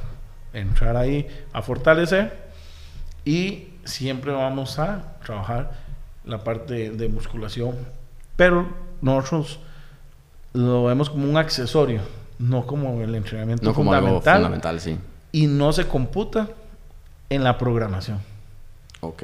[0.53, 2.47] entrar ahí a fortalecer
[3.25, 5.71] y siempre vamos a trabajar
[6.25, 7.75] la parte de musculación,
[8.35, 8.67] pero
[9.01, 9.59] nosotros
[10.53, 12.01] lo vemos como un accesorio,
[12.39, 14.97] no como el entrenamiento no como fundamental, algo fundamental, sí.
[15.31, 16.49] y no se computa
[17.29, 18.19] en la programación.
[19.01, 19.23] Ok.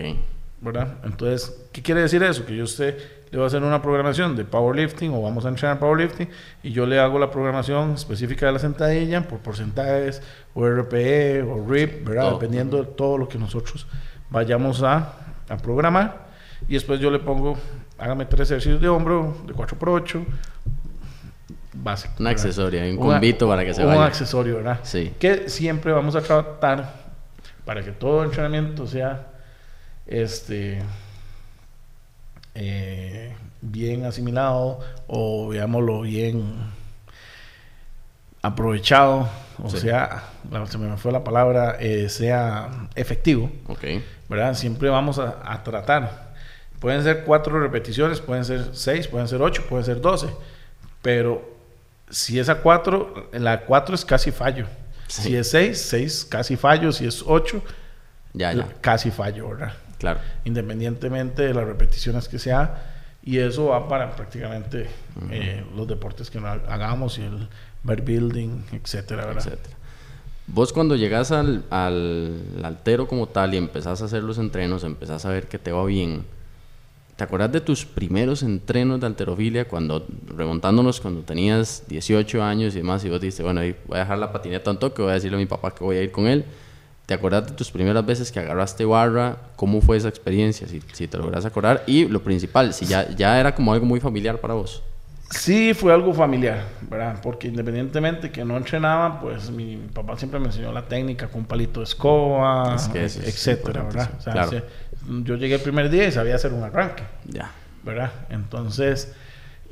[0.61, 0.95] ¿Verdad?
[1.03, 2.45] Entonces, ¿qué quiere decir eso?
[2.45, 2.97] Que yo usted
[3.33, 6.29] le voy a hacer una programación de powerlifting o vamos a entrenar powerlifting
[6.61, 10.21] y yo le hago la programación específica de la sentadilla por porcentajes
[10.53, 12.23] o RPE o RIP, ¿verdad?
[12.29, 12.33] Todo.
[12.39, 13.87] Dependiendo de todo lo que nosotros
[14.29, 15.13] vayamos a,
[15.49, 16.27] a programar.
[16.67, 17.57] Y después yo le pongo,
[17.97, 20.23] hágame tres ejercicios de hombro, de 4x8,
[21.73, 22.13] básico.
[22.19, 22.31] Un ¿verdad?
[22.31, 24.05] accesorio, un Un- convito para que se un vaya.
[24.05, 24.79] accesorio, ¿verdad?
[24.83, 25.11] Sí.
[25.19, 26.93] Que siempre vamos a tratar
[27.65, 29.27] para que todo entrenamiento sea
[30.05, 30.81] este
[32.55, 36.71] eh, bien asimilado o veámoslo bien
[38.41, 39.29] aprovechado,
[39.61, 39.79] o Sí.
[39.79, 40.23] sea,
[40.69, 43.83] se me fue la palabra, eh, sea efectivo, Ok.
[44.29, 44.53] ¿verdad?
[44.55, 46.33] Siempre vamos a, a tratar.
[46.79, 50.27] Pueden ser cuatro repeticiones, pueden ser seis, pueden ser ocho, pueden ser doce,
[51.01, 51.53] pero
[52.09, 54.65] si es a cuatro, la cuatro es casi fallo.
[55.07, 55.21] Sí.
[55.23, 56.91] Si es seis, seis casi fallo.
[56.91, 57.61] Si es ocho,
[58.33, 58.67] Ya, ya.
[58.81, 59.73] casi fallo, ¿verdad?
[60.03, 60.19] Claro.
[60.43, 62.91] Independientemente de las repeticiones que sea.
[63.23, 64.89] Y eso va para prácticamente
[65.31, 67.47] eh, los deportes que hagamos y el
[67.81, 69.47] bar building, etcétera, ¿verdad?
[69.47, 69.77] etcétera.
[70.45, 75.25] Vos cuando llegas al, al altero como tal y empezás a hacer los entrenos, empezás
[75.25, 76.25] a ver que te va bien.
[77.15, 82.79] ¿Te acuerdas de tus primeros entrenos de alterofilia cuando, remontándonos cuando tenías 18 años y
[82.79, 85.37] demás, y vos dijiste, bueno, voy a dejar la patineta un toque, voy a decirle
[85.37, 86.43] a mi papá que voy a ir con él?
[87.05, 89.37] ¿Te acuerdas de tus primeras veces que agarraste barra?
[89.57, 90.67] ¿Cómo fue esa experiencia?
[90.67, 91.83] Si, si te logras acordar.
[91.85, 94.81] Y lo principal, si ya, ya era como algo muy familiar para vos.
[95.29, 97.17] Sí, fue algo familiar, ¿verdad?
[97.21, 101.41] Porque independientemente que no entrenaba, pues mi, mi papá siempre me enseñó la técnica con
[101.41, 104.11] un palito de escoba, Es que etcétera, ¿verdad?
[104.19, 104.61] O sea, claro.
[105.23, 107.51] yo llegué el primer día y sabía hacer un arranque, Ya.
[107.83, 108.11] ¿verdad?
[108.29, 109.11] Entonces,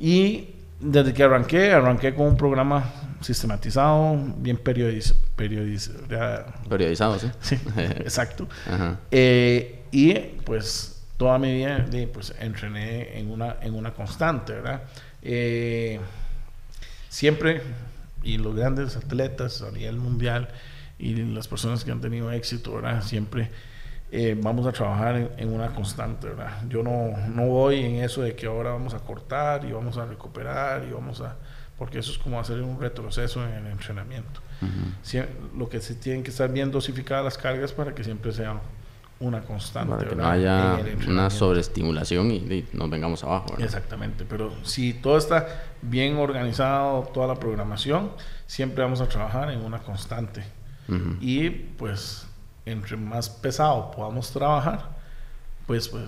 [0.00, 0.48] y
[0.80, 2.84] desde que arranqué, arranqué con un programa
[3.24, 5.90] sistematizado, bien periodiz, periodiz,
[6.68, 7.30] Periodizado, ¿sí?
[7.40, 8.48] sí, exacto.
[8.66, 8.98] Ajá.
[9.10, 14.82] Eh, y pues toda mi vida pues entrené en una, en una constante, ¿verdad?
[15.22, 16.00] Eh,
[17.08, 17.62] siempre,
[18.22, 20.48] y los grandes atletas a nivel mundial
[20.98, 23.02] y las personas que han tenido éxito, ¿verdad?
[23.02, 23.50] Siempre
[24.10, 26.62] eh, vamos a trabajar en, en una constante, ¿verdad?
[26.68, 30.06] Yo no, no voy en eso de que ahora vamos a cortar y vamos a
[30.06, 31.36] recuperar y vamos a...
[31.82, 34.40] Porque eso es como hacer un retroceso en el entrenamiento.
[35.58, 38.60] Lo que se tienen que estar bien dosificadas las cargas para que siempre sea
[39.18, 39.92] una constante.
[39.92, 43.46] Para que no haya una sobreestimulación y, y nos vengamos abajo.
[43.50, 43.64] ¿verdad?
[43.64, 45.48] Exactamente, pero si todo está
[45.82, 48.12] bien organizado, toda la programación,
[48.46, 50.44] siempre vamos a trabajar en una constante.
[51.20, 52.28] Y pues,
[52.64, 54.88] entre más pesado podamos trabajar,
[55.66, 56.04] pues, pues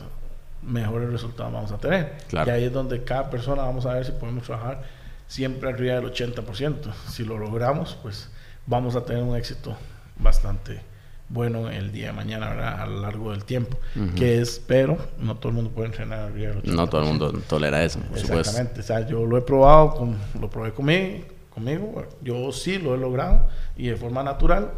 [0.62, 2.16] mejores resultados vamos a tener.
[2.28, 2.48] Claro.
[2.48, 5.03] Y ahí es donde cada persona vamos a ver si podemos trabajar
[5.34, 6.92] siempre arriba del 80%.
[7.10, 8.28] Si lo logramos, pues
[8.66, 9.76] vamos a tener un éxito
[10.16, 10.80] bastante
[11.28, 12.80] bueno el día de mañana, ¿verdad?
[12.82, 13.76] A lo largo del tiempo.
[13.96, 14.14] Ujú.
[14.14, 16.74] Que es, pero no todo el mundo puede entrenar arriba del 80%.
[16.76, 18.38] No todo el mundo tolera eso, por supuesto.
[18.38, 18.80] Exactamente.
[18.80, 22.06] O sea, yo lo he probado, con- lo probé conmigo, conmigo.
[22.22, 24.70] Yo sí lo he logrado y de forma natural.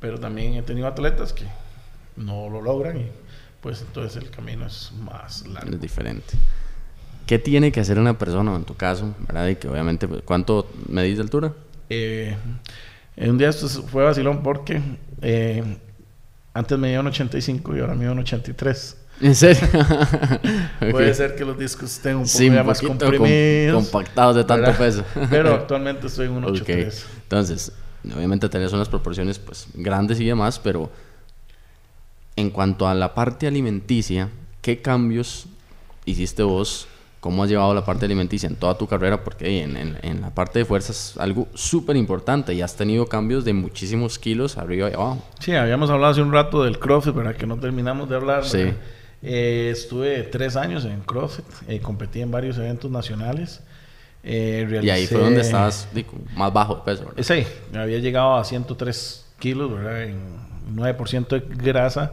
[0.00, 1.46] Pero también he tenido atletas que
[2.16, 3.08] no lo logran y
[3.62, 5.70] pues entonces el camino es más largo.
[5.70, 6.34] Es diferente.
[7.26, 9.48] ¿Qué tiene que hacer una persona, en tu caso, verdad?
[9.48, 11.52] Y que obviamente, pues, ¿cuánto medís de altura?
[11.88, 12.36] Eh,
[13.16, 14.80] en un día esto fue vacilón porque
[15.22, 15.62] eh,
[16.52, 18.96] antes medía un 85 y ahora mido un 83.
[19.20, 19.62] ¿En serio?
[20.90, 23.84] Puede ser que los discos estén un poco Sí, ya un más com- comprimidos.
[23.84, 24.78] compactados de tanto ¿verdad?
[24.78, 25.04] peso.
[25.30, 26.52] Pero actualmente estoy en un Ok.
[26.54, 27.06] 83.
[27.22, 27.72] Entonces,
[28.14, 30.90] obviamente tenés unas proporciones pues grandes y demás, pero
[32.36, 34.28] en cuanto a la parte alimenticia,
[34.60, 35.46] ¿qué cambios
[36.04, 36.88] hiciste vos?
[37.24, 39.24] ¿Cómo has llevado la parte alimenticia en toda tu carrera?
[39.24, 42.76] Porque hey, en, en- en la parte de fuerzas es algo súper importante y has
[42.76, 45.24] tenido cambios de muchísimos kilos arriba y abajo.
[45.38, 47.34] Sí, habíamos hablado hace un rato del CrossFit, ¿verdad?
[47.34, 48.44] Que no terminamos de hablar.
[48.44, 48.64] Sí.
[49.22, 53.62] Eh, estuve tres años en CrossFit, eh, competí en varios eventos nacionales.
[54.22, 57.22] eh, Y ahí fue realicé- donde estabas digo, más bajo de peso, ¿verdad?
[57.22, 60.02] Sí, había llegado a 103 kilos, ¿verdad?
[60.02, 60.18] En
[60.74, 62.12] 9% de grasa,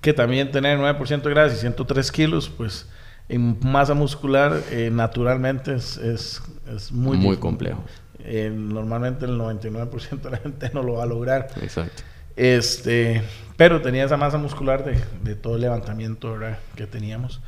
[0.00, 2.86] que también tener 9% de grasa y 103 kilos, pues
[3.32, 6.42] en masa muscular eh, naturalmente es, es,
[6.74, 7.82] es muy, Muy complejo.
[8.18, 11.48] Eh, normalmente el 99% de la gente no lo va a lograr.
[11.62, 12.02] Exacto.
[12.36, 13.22] Este,
[13.56, 16.58] pero tenía esa masa muscular de, de todo el levantamiento ¿verdad?
[16.76, 17.40] que teníamos.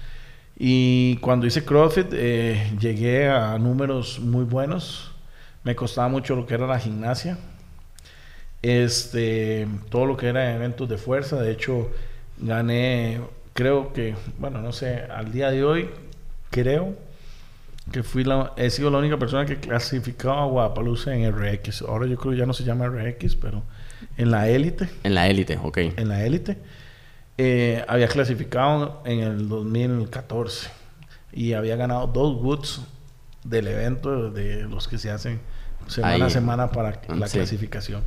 [0.56, 5.12] Y cuando hice CrossFit, eh, llegué a números muy buenos.
[5.64, 7.38] Me costaba mucho lo que era la gimnasia.
[8.62, 11.40] este, todo lo que era eventos de fuerza.
[11.42, 11.90] De hecho,
[12.38, 13.20] gané,
[13.54, 15.88] creo que, bueno, no sé, al día de hoy,
[16.50, 16.94] creo
[17.92, 21.82] que fui la, he sido la única persona que clasificaba a Guadalajara en RX.
[21.82, 23.62] Ahora yo creo que ya no se llama RX, pero
[24.16, 24.88] en la élite.
[25.02, 25.78] En la élite, ok.
[25.78, 26.58] En la élite.
[27.36, 30.70] Eh, había clasificado en el 2014
[31.32, 32.80] y había ganado dos Woods
[33.42, 35.40] del evento de los que se hacen
[35.88, 38.02] semana a semana para mm, la clasificación.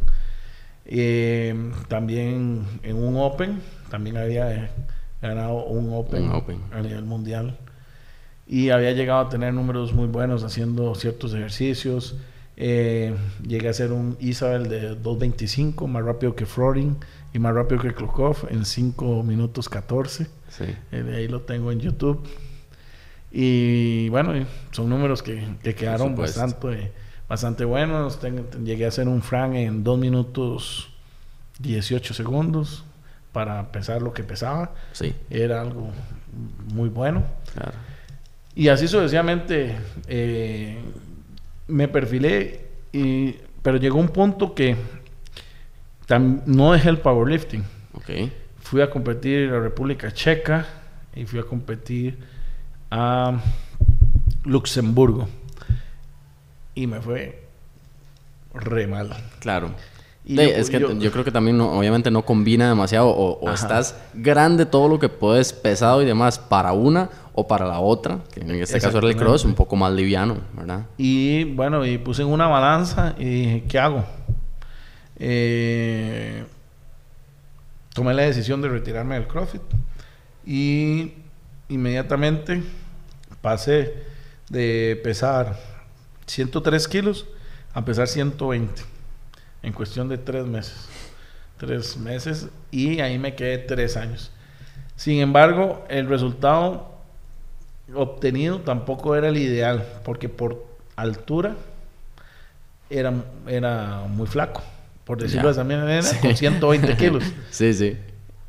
[0.86, 1.54] Eh,
[1.90, 4.72] también en un Open, también había
[5.22, 6.30] ganado un Open,
[6.72, 7.58] a nivel mundial.
[8.46, 12.16] Y había llegado a tener números muy buenos haciendo ciertos ejercicios.
[12.56, 16.98] Eh, llegué a hacer un Isabel de 2.25, más rápido que Florin
[17.34, 20.28] y más rápido que Klukov en 5 minutos 14.
[20.92, 22.26] Eh, de ahí lo tengo en YouTube.
[23.32, 24.34] Y bueno,
[24.72, 26.92] son números que, que quedaron bastante
[27.28, 28.20] bastante buenos.
[28.64, 30.90] llegué a hacer un Frank en 2 minutos
[31.60, 32.86] 18 segundos
[33.38, 34.72] para pesar lo que pesaba.
[34.94, 35.14] Sí.
[35.30, 35.92] Era algo
[36.74, 37.24] muy bueno.
[38.56, 39.76] Y así sucesivamente
[40.08, 40.80] eh,
[41.68, 44.76] me perfilé, y, pero llegó un punto que
[46.48, 47.64] no dejé el powerlifting.
[47.94, 48.34] Okay.
[48.60, 50.66] Fui a competir en la República Checa
[51.14, 52.18] y fui a competir
[52.90, 53.40] a
[54.46, 55.30] Luxemburgo
[56.74, 57.44] y me fue
[58.56, 59.16] re mal.
[59.42, 59.76] Claro.
[60.30, 64.90] Y es que yo, creo que también obviamente no combina demasiado o, estás grande todo
[64.90, 68.82] lo que puedes pesado y demás para una o para la otra, que en este
[68.82, 70.86] caso era el cross, un poco más liviano, ¿verdad?
[70.98, 74.04] Y bueno, y puse en una balanza y dije, ¿qué hago?
[75.16, 76.44] Eh,
[77.94, 79.62] tomé la decisión de retirarme del CrossFit
[80.46, 81.14] y
[81.70, 82.64] inmediatamente
[83.40, 83.94] pasé
[84.50, 85.58] de pesar
[86.26, 87.28] 103 kilos
[87.74, 88.97] a pesar 120
[89.64, 90.88] en cuestión de tres meses.
[91.58, 94.32] Tres meses y ahí me quedé tres años.
[94.96, 96.92] Sin embargo, el resultado
[97.94, 100.66] obtenido tampoco era el ideal, porque por
[100.96, 101.56] altura
[102.90, 103.14] era,
[103.48, 104.62] era muy flaco,
[105.04, 107.24] por decirlo de esa manera, con 120 kilos.
[107.52, 107.98] Sí, sí.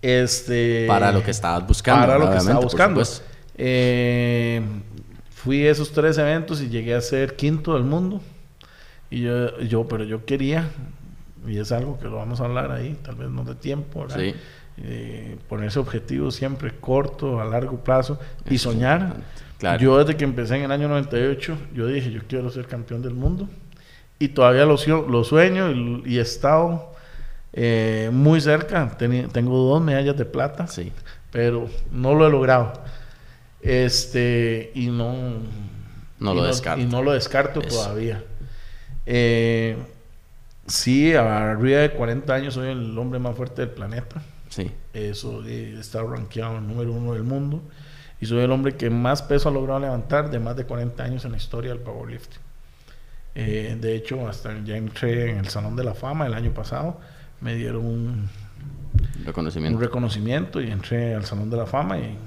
[0.01, 2.07] Este, para lo que estabas buscando.
[2.07, 3.03] Para lo que estaba buscando.
[3.57, 4.63] Eh,
[5.31, 8.21] fui a esos tres eventos y llegué a ser quinto del mundo.
[9.11, 10.69] Y yo, yo, pero yo quería,
[11.49, 14.07] y es algo que lo vamos a hablar ahí, tal vez no de tiempo,
[14.81, 19.17] eh, ponerse objetivos siempre corto, a largo plazo y soñar.
[19.81, 23.15] Yo desde que empecé en el año 98, yo dije, yo quiero ser campeón del
[23.15, 23.49] mundo.
[24.21, 24.77] Y todavía lo,
[25.09, 25.71] lo sueño
[26.05, 26.93] y, he estado
[27.53, 28.97] eh, muy cerca.
[28.97, 30.93] tengo dos medallas de plata, sí.
[31.31, 32.73] pero no lo he logrado.
[33.61, 35.15] Este, y no.
[36.21, 36.81] No lo descarto.
[36.81, 38.25] Y no lo descarto todavía.
[39.07, 39.77] Eh,
[40.69, 44.23] sí, arriba de 40 años soy el hombre más fuerte del planeta.
[44.49, 44.71] Sí.
[44.93, 47.63] Eso he estado rankeado en número uno del mundo.
[48.21, 51.25] Y soy el hombre que más peso ha logrado levantar de más de 40 años
[51.25, 52.41] en la historia del powerlifting.
[53.35, 56.99] Eh, de hecho, hasta ya entré en el Salón de la Fama el año pasado.
[57.41, 58.29] Me dieron un
[59.25, 62.19] reconocimiento, un reconocimiento y entré al Salón de la Fama y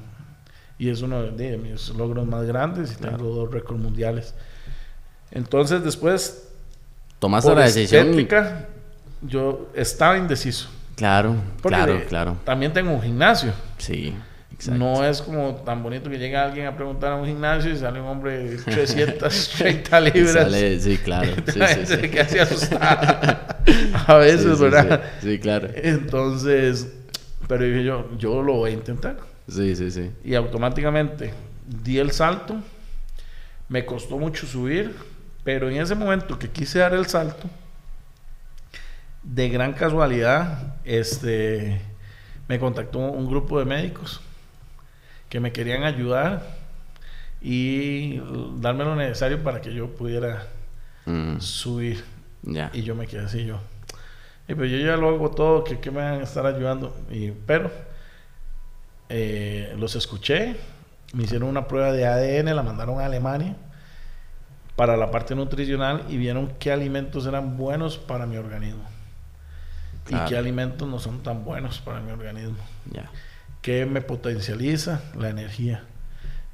[0.81, 4.33] y es uno de mis logros más grandes y tengo dos récords mundiales.
[5.29, 6.50] Entonces después...
[7.21, 8.27] Tomaste la decisión.
[9.21, 10.67] yo estaba indeciso.
[10.95, 12.37] Claro, claro, claro.
[12.43, 13.53] También tengo un gimnasio.
[13.77, 14.15] Sí.
[14.51, 14.79] Exacto.
[14.79, 18.01] No es como tan bonito que llegue alguien a preguntar a un gimnasio y sale
[18.01, 20.33] un hombre de 330 libras.
[20.33, 21.31] Sale, sí, claro.
[21.45, 22.09] Sí, sí, sí.
[22.09, 22.39] que hace
[24.07, 25.03] a veces, ¿verdad?
[25.21, 25.69] Sí, claro.
[25.75, 26.87] Entonces,
[27.47, 29.17] pero dije yo, yo lo voy a intentar.
[29.47, 30.09] Sí, sí, sí.
[30.23, 31.33] Y automáticamente
[31.83, 32.55] di el salto.
[33.69, 34.95] Me costó mucho subir,
[35.43, 37.49] pero en ese momento que quise dar el salto,
[39.23, 41.81] de gran casualidad, este,
[42.47, 44.21] me contactó un grupo de médicos
[45.29, 46.43] que me querían ayudar
[47.41, 48.21] y
[48.59, 50.47] darme lo necesario para que yo pudiera
[51.05, 51.39] mm.
[51.39, 52.03] subir.
[52.73, 53.59] Y yo me quedé así, yo.
[54.47, 56.95] Y pues yo ya lo hago todo, que, que me van a estar ayudando.
[57.09, 57.71] Y, pero
[59.09, 60.55] eh, los escuché,
[61.13, 63.55] me hicieron una prueba de ADN, la mandaron a Alemania
[64.75, 68.83] para la parte nutricional y vieron qué alimentos eran buenos para mi organismo
[70.09, 72.57] y qué alimentos no son tan buenos para mi organismo.
[73.61, 75.01] ¿Qué me potencializa?
[75.17, 75.83] La energía.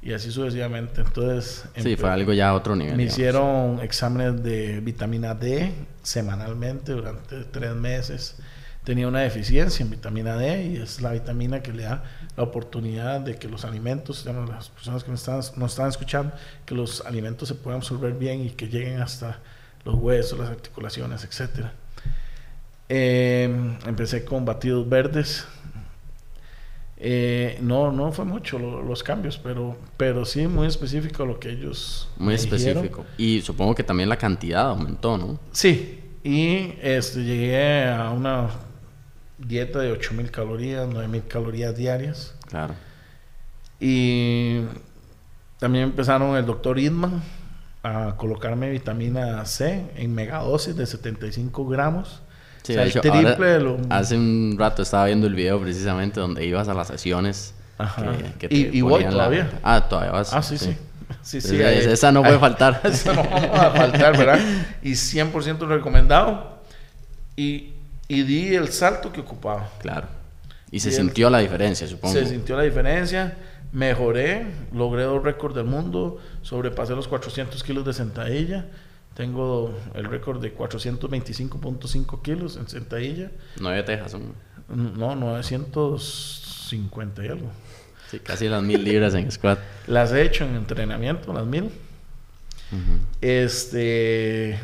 [0.02, 1.00] Y así sucesivamente.
[1.00, 1.64] Entonces...
[1.76, 2.96] Sí, fue algo ya a otro nivel.
[2.96, 8.36] Me hicieron exámenes de vitamina D semanalmente durante tres meses
[8.88, 12.02] tenía una deficiencia en vitamina D y es la vitamina que le da
[12.38, 16.32] la oportunidad de que los alimentos, las personas que nos están, nos están escuchando,
[16.64, 19.40] que los alimentos se puedan absorber bien y que lleguen hasta
[19.84, 21.66] los huesos, las articulaciones, etc.
[22.88, 25.46] Eh, empecé con batidos verdes.
[26.96, 32.08] Eh, no, no fue mucho los cambios, pero, pero sí muy específico lo que ellos.
[32.16, 33.04] Muy específico.
[33.18, 35.38] Y supongo que también la cantidad aumentó, ¿no?
[35.52, 36.04] Sí.
[36.24, 38.48] Y este, llegué a una
[39.38, 42.34] dieta de 8000 calorías, 9000 calorías diarias.
[42.48, 42.74] Claro.
[43.80, 44.60] Y
[45.58, 47.22] también empezaron el doctor Idman
[47.82, 52.22] a colocarme vitamina C en megadosis de 75 gramos.
[52.62, 56.74] Sí, o sea, triple Hace un rato estaba viendo el video precisamente donde ibas a
[56.74, 57.54] las sesiones.
[57.78, 58.12] Ajá.
[58.38, 59.60] Que, y, voy todavía.
[59.62, 60.34] Ah, todavía vas.
[60.34, 60.76] Ah, sí, sí.
[61.22, 61.40] sí.
[61.40, 62.80] sí, esa no puede faltar.
[62.84, 64.40] esa no va a faltar, ¿verdad?
[64.82, 66.58] Y 100% recomendado.
[67.36, 67.74] Y,
[68.08, 69.70] y di el salto que ocupaba.
[69.80, 70.08] Claro.
[70.70, 72.14] Y se sintió la diferencia, supongo.
[72.14, 73.36] Se sintió la diferencia
[73.72, 78.66] mejoré, logré dos récords del mundo, sobrepasé los 400 kilos de sentadilla,
[79.14, 83.30] tengo el récord de 425.5 kilos en sentadilla.
[83.60, 84.16] ¿Nueve tejas?
[84.68, 87.50] No, 950 y algo.
[88.10, 89.58] Sí, casi las mil libras en squat.
[89.86, 91.70] Las he hecho en entrenamiento, las mil.
[93.20, 94.58] Este.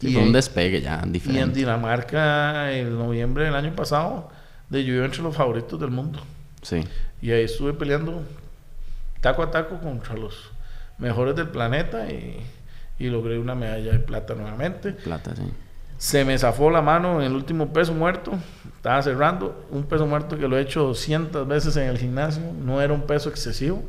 [0.00, 1.40] Y fue un despegue ya diferente.
[1.40, 4.30] Y en Dinamarca, en noviembre del año pasado,
[4.68, 6.20] de yo entre los favoritos del mundo.
[6.62, 6.84] Sí.
[7.20, 8.22] Y ahí estuve peleando
[9.20, 10.50] taco a taco contra los
[10.98, 12.40] mejores del planeta y,
[12.98, 14.92] y logré una medalla de plata nuevamente.
[14.92, 15.42] Plata, sí.
[15.98, 18.38] Se me zafó la mano en el último peso muerto.
[18.76, 19.66] Estaba cerrando.
[19.70, 22.42] Un peso muerto que lo he hecho 200 veces en el gimnasio.
[22.64, 23.82] No era un peso excesivo.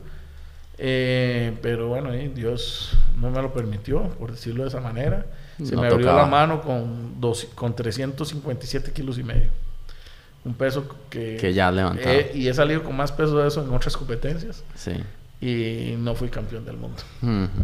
[0.80, 5.28] Eh, pero bueno, Dios no me lo permitió, por decirlo de esa manera.
[5.64, 9.52] Se me abrió la mano con, dos, con 357 kilos y medio
[10.46, 11.38] un peso que...
[11.38, 12.16] Que ya levantado.
[12.34, 14.64] y he salido con más peso de eso en otras competencias.
[14.76, 14.94] Sí.
[15.42, 17.02] Y no fui campeón del mundo.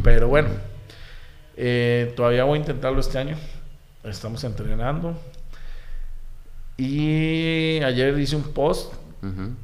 [0.04, 0.50] Pero bueno,
[1.58, 3.38] eh, todavía voy a intentarlo este año.
[4.04, 5.18] Estamos entrenando.
[6.78, 8.94] Y ayer hice un post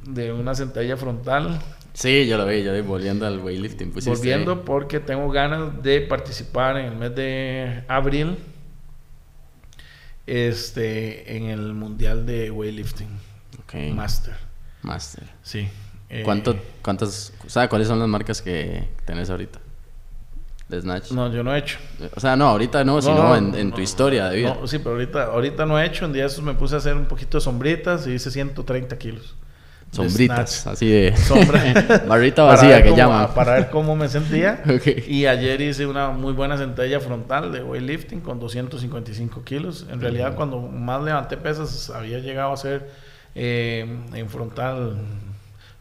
[0.06, 1.60] de una sentadilla frontal.
[1.94, 3.92] Sí, yo lo vi, yo vi volviendo al weightlifting.
[4.04, 8.38] volviendo porque tengo ganas de participar en el mes de abril
[10.26, 13.08] este, en el mundial de weightlifting.
[13.64, 13.92] Okay.
[13.92, 14.34] Master.
[14.82, 15.24] Master.
[15.42, 15.68] Sí.
[16.08, 19.60] Eh, ¿Cuánto, ¿Cuántas, o cuáles son las marcas que tenés ahorita?
[20.68, 21.10] De Snatch.
[21.10, 21.78] No, yo no he hecho.
[22.14, 24.56] O sea, no, ahorita no, sino en, tu historia de vida.
[24.66, 26.06] sí, pero ahorita, ahorita no he hecho.
[26.06, 29.34] En días me puse a hacer un poquito de sombritas y hice 130 kilos.
[29.92, 31.14] Sombritas, así de.
[31.16, 32.02] Sombra.
[32.08, 33.34] Barrita vacía que llama.
[33.34, 34.62] Para ver cómo me sentía.
[35.06, 39.86] Y ayer hice una muy buena sentadilla frontal de weightlifting con 255 kilos.
[39.90, 42.90] En realidad, cuando más levanté pesas, había llegado a ser
[43.34, 44.96] eh, en frontal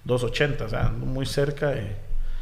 [0.03, 1.95] 280, o sea, muy cerca de.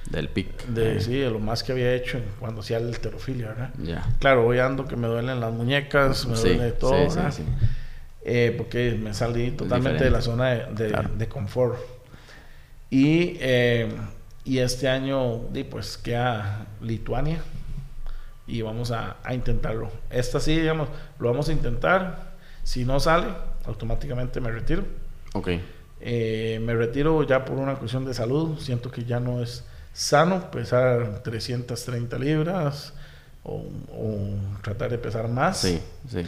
[0.10, 0.66] Del pic.
[0.66, 3.70] De, Sí, de lo más que había hecho cuando hacía el terofilia, ¿verdad?
[3.78, 4.08] Ya.
[4.20, 7.10] Claro, voy ando que me duelen las muñecas, me duele todo.
[7.12, 7.44] Sí, sí,
[8.32, 11.80] eh, porque me salí totalmente de la zona de, confort.
[12.92, 13.90] Y, eh,
[14.44, 17.42] y este año, pues queda Lituania
[18.46, 19.92] y vamos a, intentarlo.
[20.12, 22.36] Esta sí, digamos, lo vamos a intentar.
[22.64, 23.30] Si no sale,
[23.66, 24.84] automáticamente me retiro.
[25.34, 25.50] Ok.
[26.00, 28.60] Eh, me retiro ya por una cuestión de salud.
[28.60, 32.94] Siento que ya no es sano pesar 330 libras
[33.44, 35.62] o, o tratar de pesar más.
[35.62, 36.24] Sí, sí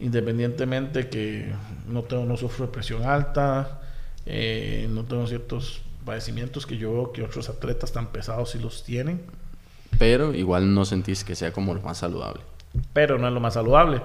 [0.00, 1.52] independientemente que
[1.88, 3.80] no tengo, no sufro de presión alta,
[4.26, 8.82] eh, no tengo ciertos padecimientos que yo veo que otros atletas tan pesados sí los
[8.84, 9.22] tienen.
[9.98, 12.42] Pero igual no sentís que sea como lo más saludable.
[12.92, 14.00] Pero no es lo más saludable.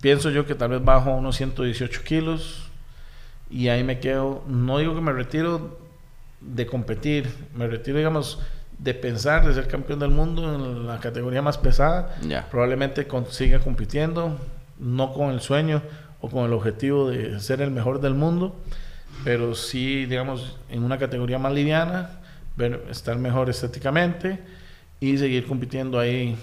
[0.00, 2.70] Pienso yo que tal vez bajo unos 118 kilos
[3.50, 4.42] y ahí me quedo.
[4.48, 5.78] No digo que me retiro
[6.40, 8.40] de competir, me retiro, digamos,
[8.78, 12.16] de pensar de ser campeón del mundo en la categoría más pesada.
[12.50, 14.38] Probablemente siga compitiendo,
[14.80, 15.82] no con el sueño
[16.20, 18.56] o con el objetivo de ser el mejor del mundo,
[19.24, 22.20] pero sí, digamos, en una categoría más liviana,
[22.56, 24.40] ver, estar mejor estéticamente
[24.98, 26.36] y seguir compitiendo ahí.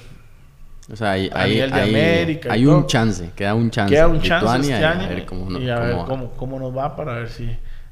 [0.92, 3.94] O sea, hay, hay, América hay un chance, queda un chance.
[3.94, 6.76] Queda un chance este año y a ver, cómo, y a ver cómo, cómo, nos
[6.76, 7.50] va para ver si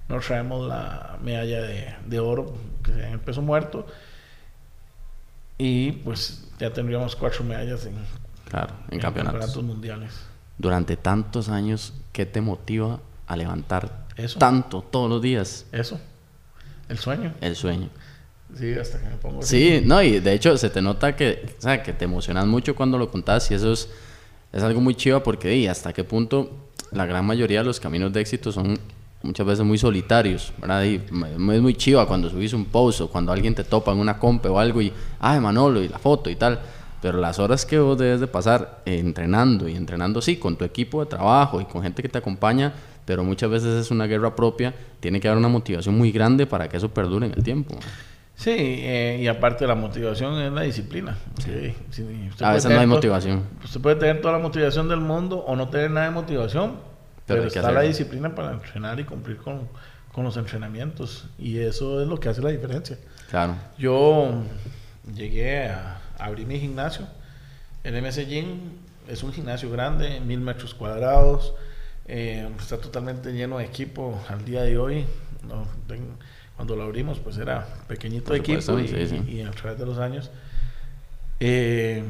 [0.07, 3.85] nos traemos la medalla de, de oro que en el peso muerto.
[5.57, 7.95] Y pues ya tendríamos cuatro medallas en,
[8.49, 10.11] claro, en, campeonatos mundiales
[10.57, 14.39] durante tantos años, ¿qué te motiva a levantar Eso.
[14.39, 15.65] tanto todos los días?
[15.71, 15.99] Eso.
[16.89, 17.33] El sueño.
[17.41, 17.89] El sueño.
[18.57, 19.41] Sí, hasta que me pongo.
[19.41, 22.75] Sí, no, y de hecho se te nota que, o sea, que te emocionas mucho
[22.75, 23.89] cuando lo contás y eso es,
[24.53, 26.51] es algo muy chido porque, y hasta qué punto
[26.91, 28.79] la gran mayoría de los caminos de éxito son
[29.23, 30.83] muchas veces muy solitarios, ¿verdad?
[30.83, 34.19] Y es muy chiva cuando subís un post o cuando alguien te topa en una
[34.19, 36.59] compa o algo y, ay, Manolo, y la foto y tal.
[37.05, 41.01] Pero las horas que vos debes de pasar entrenando y entrenando, sí, con tu equipo
[41.01, 42.73] de trabajo y con gente que te acompaña,
[43.05, 46.67] pero muchas veces es una guerra propia, tiene que haber una motivación muy grande para
[46.67, 47.77] que eso perdure en el tiempo.
[48.35, 51.15] Sí, eh, y aparte la motivación es la disciplina.
[51.37, 51.75] Sí.
[52.39, 53.43] a veces no hay motivación.
[53.63, 56.77] Usted puede tener toda la motivación del mundo o no tener nada de motivación,
[57.27, 59.69] pero, está la disciplina para entrenar y cumplir con,
[60.11, 61.27] con los entrenamientos.
[61.37, 62.97] Y eso es lo que hace la diferencia.
[63.29, 63.53] Claro.
[63.77, 64.41] Yo
[65.13, 67.07] llegué a abrir mi gimnasio.
[67.83, 68.71] El MS Gym
[69.07, 71.53] es un gimnasio grande, mil metros cuadrados.
[72.07, 75.05] Eh, está totalmente lleno de equipo al día de hoy.
[76.55, 80.31] cuando lo abrimos, pues era pequeñito equipo y, a través de los años.
[81.39, 82.03] Eh,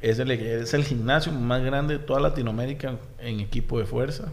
[0.00, 4.32] es, el, es el gimnasio más grande de toda Latinoamérica en equipo de fuerza.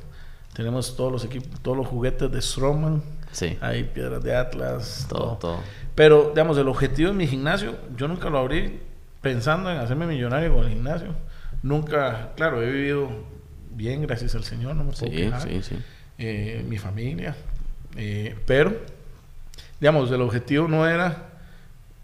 [0.54, 3.04] Tenemos todos los equipos, todos los juguetes de Strongman.
[3.32, 3.58] Sí.
[3.60, 5.06] Hay piedras de Atlas.
[5.10, 5.60] Todo, todo.
[5.96, 8.80] Pero, digamos, el objetivo de mi gimnasio, yo nunca lo abrí
[9.26, 11.08] pensando en hacerme millonario con el gimnasio.
[11.64, 13.10] Nunca, claro, he vivido
[13.72, 15.76] bien, gracias al Señor, no me puedo sí, Sí, sí.
[16.20, 17.36] Eh, mi familia.
[17.96, 18.78] Eh, pero,
[19.80, 21.24] digamos, el objetivo no era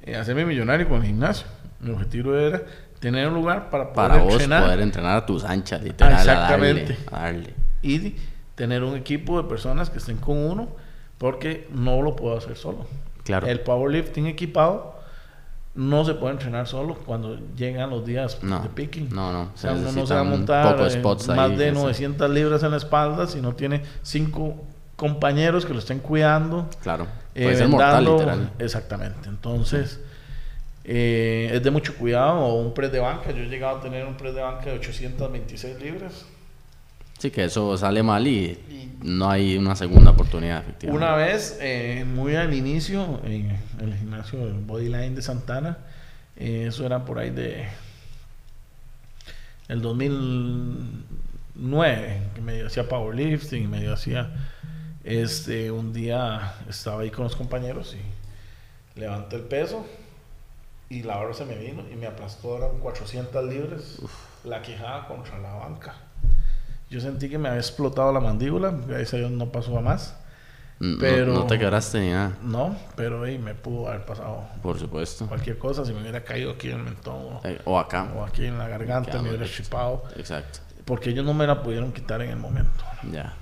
[0.02, 1.46] eh, hacerme millonario con el gimnasio.
[1.80, 2.64] Mi objetivo era
[3.00, 6.14] tener un lugar para poder para vos poder entrenar a tus anchas, literal.
[6.14, 6.98] exactamente.
[7.12, 7.54] darle.
[7.84, 8.16] Y
[8.56, 10.70] tener un equipo de personas que estén con uno,
[11.20, 12.88] porque no lo puedo hacer solo.
[13.24, 13.46] Claro.
[13.46, 15.01] El powerlifting equipado
[15.74, 19.10] no se puede entrenar solo cuando llegan los días de picking.
[19.10, 19.52] No, no.
[19.56, 20.78] Se uno no se va a montar
[21.36, 24.56] más de 900 libras en la espalda si no tiene cinco
[24.98, 26.70] compañeros que lo estén cuidando.
[26.82, 27.08] Claro.
[27.34, 28.52] Eh, puede mortal, literal.
[28.60, 29.30] Exactamente.
[29.30, 30.02] Entonces,
[30.84, 32.40] eh, es de mucho cuidado.
[32.40, 33.32] O un press de banca.
[33.32, 36.26] Yo he llegado a tener un press de banca de 826 libras.
[37.22, 38.58] Sí, que eso sale mal y,
[39.04, 41.06] no hay una segunda oportunidad, efectivamente.
[41.06, 45.78] Una vez, eh, muy al inicio, en el gimnasio Bodyline de Santana,
[46.36, 47.68] eh, eso era por ahí de
[49.68, 54.32] el 2009, que medio hacía powerlifting, medio hacía,
[55.04, 58.02] este, un día estaba ahí con los compañeros y
[59.00, 59.86] levanté el peso
[60.90, 64.00] y la hora se me vino y me aplastó, eran 400 libras,
[64.44, 65.96] la quejada contra la banca.
[66.92, 70.14] Yo sentí que me había explotado la mandíbula, gracias a Dios no pasó a más.
[71.00, 72.38] Pero, no, te quedaste ni nada.
[72.44, 74.44] No, pero ahí me pudo haber pasado.
[74.62, 75.26] Por supuesto.
[75.26, 77.40] Cualquier cosa, si me hubiera caído aquí en el mentón.
[77.46, 78.12] Eh, o acá.
[78.14, 80.04] O aquí en la garganta, me hubiera chipado.
[80.18, 80.60] Exacto.
[80.84, 82.84] Porque ellos no me la pudieron quitar en el momento.
[83.10, 83.36] Ya.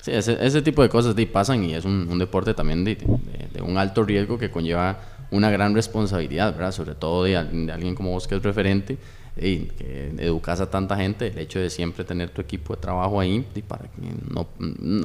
[0.00, 2.94] Sí, ese, ese tipo de cosas de, pasan y es un, un deporte también de,
[2.94, 5.00] de, un alto riesgo que conlleva
[5.32, 6.70] una gran responsabilidad, ¿verdad?
[6.70, 8.98] Sobre todo de, de alguien como vos que es referente
[9.40, 13.20] y que educas a tanta gente, el hecho de siempre tener tu equipo de trabajo
[13.20, 14.46] ahí, y para que no,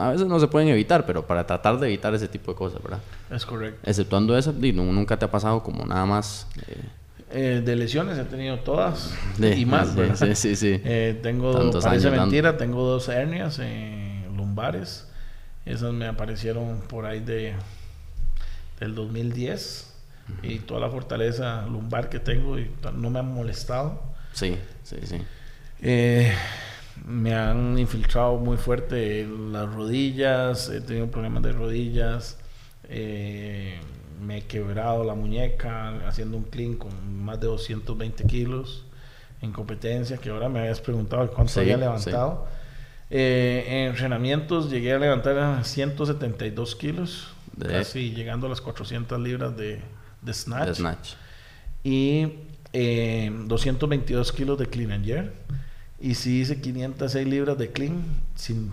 [0.01, 2.81] a veces no se pueden evitar, pero para tratar de evitar ese tipo de cosas,
[2.81, 2.99] ¿verdad?
[3.31, 3.79] Es correcto.
[3.83, 6.47] Exceptuando eso, nunca te ha pasado como nada más...
[6.67, 6.81] Eh,
[7.35, 10.81] eh, de lesiones he tenido todas y más, Sí, sí, sí.
[10.85, 13.59] Eh, tengo, parece mentira, tengo dos hernias
[14.35, 15.07] lumbares.
[15.65, 17.53] Esas me aparecieron por ahí de
[18.79, 19.93] del 2010
[20.41, 24.12] y toda la fortaleza lumbar que tengo y no me han molestado.
[24.33, 25.17] Sí, sí, sí.
[25.81, 26.33] Eh,
[27.05, 32.37] me han infiltrado muy fuerte las rodillas, he tenido problemas de rodillas,
[32.89, 33.79] eh,
[34.21, 38.85] me he quebrado la muñeca haciendo un clean con más de 220 kilos
[39.41, 42.47] en competencia, que ahora me habías preguntado cuánto había levantado.
[43.09, 49.81] Eh, en entrenamientos llegué a levantar 172 kilos, casi llegando a las 400 libras de,
[50.21, 50.67] de snatch.
[50.67, 51.13] De snatch.
[51.83, 52.31] Y
[52.73, 55.31] 222 eh, kilos de clean and jerk.
[55.99, 58.03] Y si hice 506 libras de clean
[58.35, 58.71] sin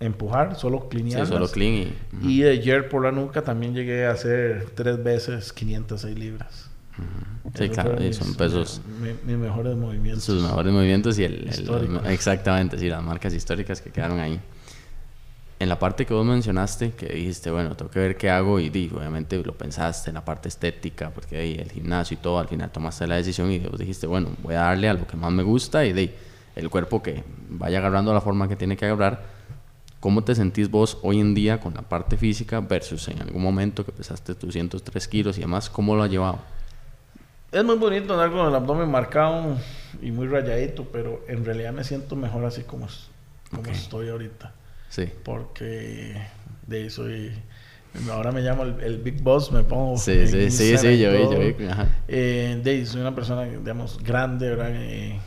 [0.00, 1.92] empujar, solo clean Sí, solo clean
[2.22, 6.68] y, de jerk por la nuca también llegué a hacer tres veces 506 libras.
[7.54, 8.80] Sí, claro, son pesos.
[9.24, 10.24] mis mejores movimientos.
[10.24, 11.48] Sus mejores movimientos y el,
[12.06, 14.40] exactamente, sí, las marcas históricas que quedaron ahí
[15.62, 18.68] en la parte que vos mencionaste, que dijiste, bueno, tengo que ver qué hago y
[18.68, 22.48] di, obviamente lo pensaste en la parte estética, porque ahí el gimnasio y todo, al
[22.48, 25.30] final tomaste la decisión y vos dijiste, bueno, voy a darle a lo que más
[25.30, 26.12] me gusta y de
[26.56, 29.22] el cuerpo que vaya agarrando la forma que tiene que agarrar.
[30.00, 33.86] ¿Cómo te sentís vos hoy en día con la parte física versus en algún momento
[33.86, 35.70] que pesaste tus 103 kilos y demás?
[35.70, 36.40] ¿Cómo lo has llevado?
[37.52, 39.58] Es muy bonito andar con el abdomen marcado
[40.02, 42.88] y muy rayadito, pero en realidad me siento mejor así como,
[43.54, 44.54] como estoy ahorita.
[44.92, 45.08] Sí.
[45.24, 46.20] Porque
[46.66, 47.32] de eso soy.
[48.10, 49.96] Ahora me llamo el, Big Boss, me pongo.
[49.96, 51.54] Sí, sí, sí, sí, yo vi, yo vi.
[52.08, 54.70] Eh, de soy una persona, digamos, grande, ¿verdad?
[54.70, 55.18] Eh,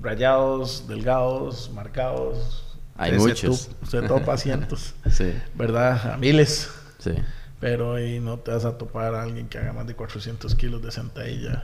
[0.00, 2.78] rayados, delgados, marcados.
[2.96, 3.70] Hay muchos.
[3.82, 4.94] Usted todo pacientes.
[5.10, 5.32] sí.
[5.56, 6.12] ¿Verdad?
[6.12, 6.70] A miles.
[6.98, 7.14] Sí.
[7.58, 10.80] Pero ahí no te vas a topar a alguien que haga más de 400 kilos
[10.80, 11.62] de sentadilla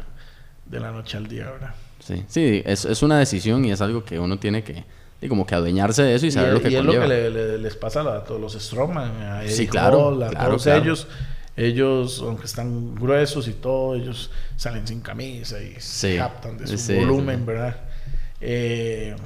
[0.66, 1.74] de la noche al día, ¿verdad?
[2.00, 4.84] Sí, sí, es, es una decisión y es algo que uno tiene que,
[5.20, 7.30] y como que adueñarse de eso y saber lo que y es lo que le-
[7.30, 10.62] le- les pasa a todos los Strongman, a Eddie Sí, claro, Hall, a claro, todos
[10.64, 10.82] claro.
[10.82, 11.06] ellos.
[11.56, 16.68] Ellos, aunque están gruesos y todo, ellos salen sin camisa y Sí, se captan de
[16.68, 17.44] su sí, volumen.
[17.44, 17.76] ¿verdad?
[18.40, 19.16] Eh,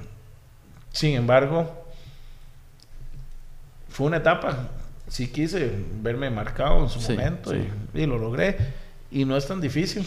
[0.93, 1.85] sin embargo,
[3.89, 4.69] fue una etapa.
[5.09, 5.71] Sí quise
[6.01, 7.55] verme marcado en su momento.
[7.55, 8.57] Y, y lo logré.
[9.11, 10.07] Y no es tan difícil,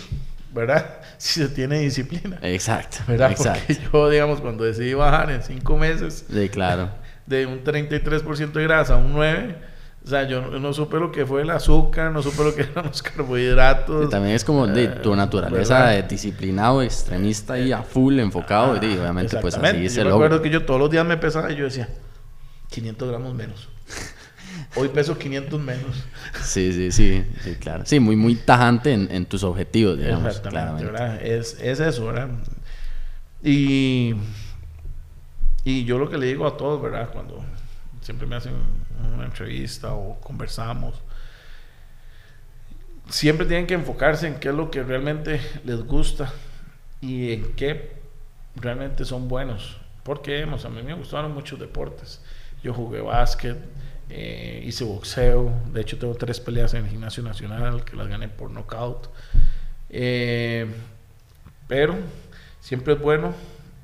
[0.55, 0.95] ¿verdad?
[1.17, 2.39] Si se tiene disciplina.
[2.41, 3.31] Exacto, ¿Verdad?
[3.31, 3.61] exacto.
[3.67, 6.89] Porque yo, digamos, cuando decidí bajar en cinco meses Sí, claro.
[7.27, 9.55] de un 33% de grasa a un 9%,
[10.03, 12.61] o sea, yo no, no supe lo que fue el azúcar, no supe lo que
[12.71, 14.09] eran los carbohidratos.
[14.09, 18.75] También es como de Eh, tu naturaleza de disciplinado, extremista y a full enfocado.
[18.75, 21.55] y obviamente, pues así se Yo acuerdo que yo todos los días me pesaba y
[21.55, 21.87] yo decía,
[22.69, 23.69] 500 gramos menos.
[24.75, 26.03] Hoy peso 500 menos.
[26.43, 27.85] Sí, sí, sí, sí, claro.
[27.85, 30.85] Sí, muy, muy tajante en, en tus objetivos, digamos, Exactamente.
[30.85, 31.21] ¿verdad?
[31.25, 32.29] Es, es eso, ¿verdad?
[33.43, 34.15] Y,
[35.63, 37.09] y yo lo que le digo a todos, ¿verdad?
[37.11, 37.43] Cuando
[38.01, 38.53] siempre me hacen
[39.13, 40.95] una entrevista o conversamos,
[43.09, 46.31] siempre tienen que enfocarse en qué es lo que realmente les gusta
[47.01, 47.93] y en qué
[48.55, 49.77] realmente son buenos.
[50.03, 52.21] Porque digamos, a mí me gustaron muchos deportes.
[52.65, 53.57] Yo jugué básquet,
[54.09, 55.53] eh, hice boxeo.
[55.71, 59.07] De hecho, tengo tres peleas en el gimnasio nacional que las gané por knockout.
[59.91, 60.65] Eh,
[61.67, 61.95] pero
[62.61, 63.35] siempre es bueno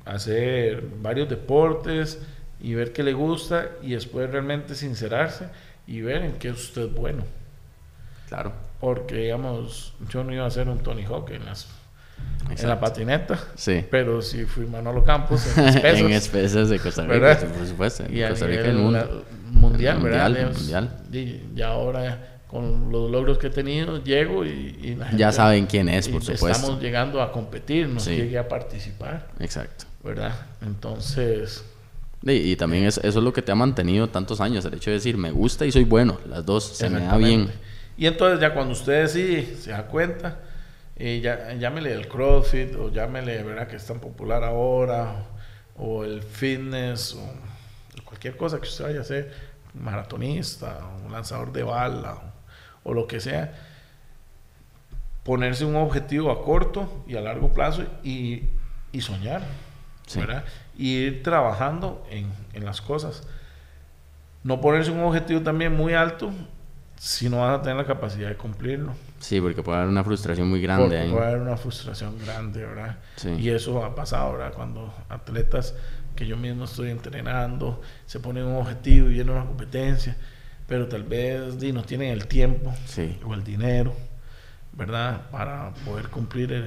[0.04, 2.20] hacer varios deportes
[2.60, 5.46] y ver qué le gusta y después realmente sincerarse
[5.86, 7.22] y ver en qué es usted bueno.
[8.26, 8.52] Claro.
[8.80, 11.68] Porque, digamos, yo no iba a ser un Tony Hawk en, las,
[12.42, 12.80] en la Exacto.
[12.80, 13.84] patineta, Sí.
[13.90, 15.76] pero sí fui Manolo Campos en las
[16.28, 16.54] pesas.
[16.64, 17.48] en de Costa Rica, ¿verdad?
[17.48, 18.04] por supuesto.
[18.04, 19.24] En y Costa Rica el mundo.
[19.50, 20.52] mundial, El ¿verdad?
[20.52, 21.00] mundial.
[21.12, 25.32] Y, y ahora con los logros que he tenido llego y, y la Ya gente-
[25.32, 26.48] saben quién es, por supuesto.
[26.50, 28.14] Estamos llegando a competir, no Sí.
[28.16, 29.86] llegué a participar, Exacto.
[30.04, 30.32] ¿verdad?
[30.60, 31.64] Entonces,
[32.24, 34.90] Y, y también es, eso es lo que te ha mantenido tantos años, el hecho
[34.90, 37.50] de decir, me gusta y soy bueno, las dos, se me da bien.
[37.96, 40.38] Y entonces ya cuando usted sí se da cuenta,
[40.96, 43.66] eh, ya, llámele el CrossFit o llámele, ¿verdad?
[43.68, 45.24] Que es tan popular ahora,
[45.76, 49.32] o el fitness, o cualquier cosa que usted vaya a hacer,
[49.74, 52.14] maratonista, un lanzador de bala,
[52.84, 53.52] o, o lo que sea,
[55.24, 58.42] ponerse un objetivo a corto y a largo plazo y,
[58.92, 59.42] y soñar,
[60.06, 60.18] Sí.
[60.18, 60.44] ¿verdad?
[60.76, 63.22] Y ir trabajando en, en las cosas.
[64.42, 66.32] No ponerse un objetivo también muy alto
[66.98, 68.94] si no vas a tener la capacidad de cumplirlo.
[69.22, 71.10] Sí, porque puede haber una frustración muy grande Porque ahí.
[71.10, 72.98] puede haber una frustración grande, ¿verdad?
[73.16, 73.30] Sí.
[73.38, 74.52] Y eso ha pasado, ¿verdad?
[74.52, 75.74] Cuando atletas
[76.16, 80.16] que yo mismo estoy entrenando se ponen un objetivo y viene una competencia,
[80.66, 83.16] pero tal vez di, no tienen el tiempo Sí.
[83.24, 83.94] o el dinero,
[84.72, 85.22] ¿verdad?
[85.30, 86.62] Para poder cumplir eh,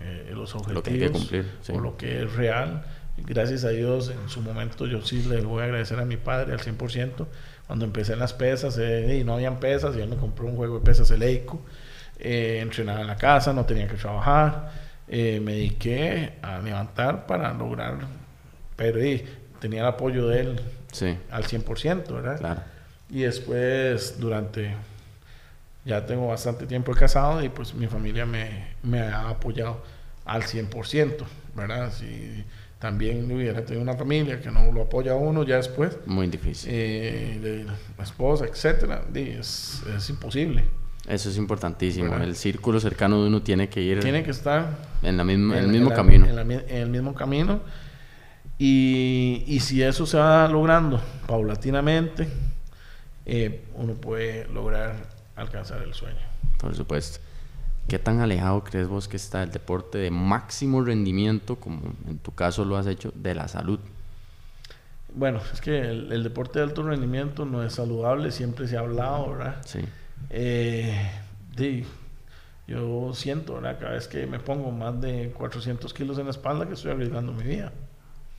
[0.00, 1.72] eh, los objetivos Lo que hay que cumplir, sí.
[1.72, 2.84] o lo que es real.
[3.18, 6.52] Gracias a Dios, en su momento yo sí le voy a agradecer a mi padre
[6.52, 7.26] al 100%.
[7.66, 10.56] Cuando empecé en las pesas, eh, y no habían pesas, y él me compró un
[10.56, 11.60] juego de pesas Eleico.
[12.18, 14.70] Eh, entrenaba en la casa, no tenía que trabajar.
[15.10, 17.96] eh, me dediqué a levantar para lograr,
[18.76, 18.98] pero
[19.58, 20.60] tenía el apoyo de él
[20.92, 22.38] Sí, al 100%, ¿verdad?
[22.38, 22.60] claro.
[23.10, 24.74] Y después, durante,
[25.84, 29.82] ya tengo bastante tiempo casado y pues mi familia me, me ha apoyado
[30.26, 31.90] al 100%, ¿verdad?
[31.92, 32.44] Si
[32.78, 36.70] también hubiera tenido una familia que no lo apoya a uno ya después, Muy difícil.
[36.72, 37.64] eh, de
[37.96, 40.64] la esposa, etcétera, es, es imposible.
[41.08, 42.10] Eso es importantísimo.
[42.10, 42.28] ¿Verdad?
[42.28, 45.64] El círculo cercano de uno tiene que ir Tiene que estar en, la misma, en
[45.64, 46.26] el mismo en la- camino.
[46.26, 47.60] En, la mi- en el mismo camino.
[48.58, 52.28] Y, y si eso se va logrando paulatinamente,
[53.24, 54.96] eh, uno puede lograr
[55.36, 56.18] alcanzar el sueño.
[56.58, 57.20] Por supuesto.
[57.86, 62.34] ¿Qué tan alejado crees vos que está el deporte de máximo rendimiento, como en tu
[62.34, 63.78] caso lo has hecho, de la salud?
[65.14, 68.80] Bueno, es que el, el deporte de alto rendimiento no es saludable, siempre se ha
[68.80, 69.56] hablado, ¿verdad?
[69.64, 69.80] Sí,
[70.30, 71.10] Eh,
[71.56, 71.84] di,
[72.66, 73.78] yo siento, ¿verdad?
[73.80, 77.32] Cada vez que me pongo más de 400 kilos en la espalda que estoy arriesgando
[77.32, 77.72] mi vida.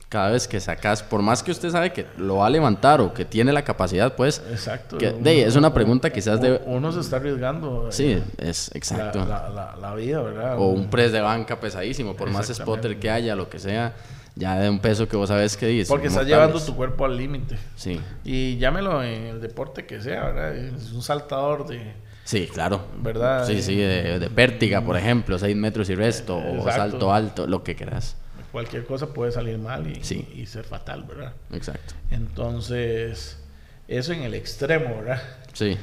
[0.08, 3.14] cada vez que sacas, por más que usted sabe que lo va a levantar o
[3.14, 4.98] que tiene la capacidad, pues, Exacto.
[4.98, 7.86] Que- de- es una pregunta quizás de- Uno se está arriesgando.
[7.88, 9.24] eh, sí, es exacto.
[9.24, 10.58] la- la- la vida, ¿verdad?
[10.58, 13.92] O un press de banca pesadísimo, por más spotter que haya, lo que sea,
[14.40, 15.88] ya de un peso que vos sabes que dice.
[15.88, 17.56] Porque estás llevando tu cuerpo al límite.
[17.76, 20.56] Sí, Y llámelo en el deporte que sea, ¿verdad?
[20.56, 21.92] Es un saltador de,
[22.24, 22.80] sí, claro.
[23.00, 23.46] ¿verdad?
[23.46, 27.62] Sí, sí, de, de pértiga, por ejemplo, 6 metros y resto, o salto alto, lo
[27.62, 28.16] que quieras.
[28.50, 30.26] Cualquier cosa puede salir mal y, Sí.
[30.34, 31.34] y ser fatal, ¿verdad?
[31.52, 31.94] Exacto.
[32.10, 33.38] Entonces,
[33.86, 35.22] eso en el extremo, ¿verdad?
[35.52, 35.76] Sí,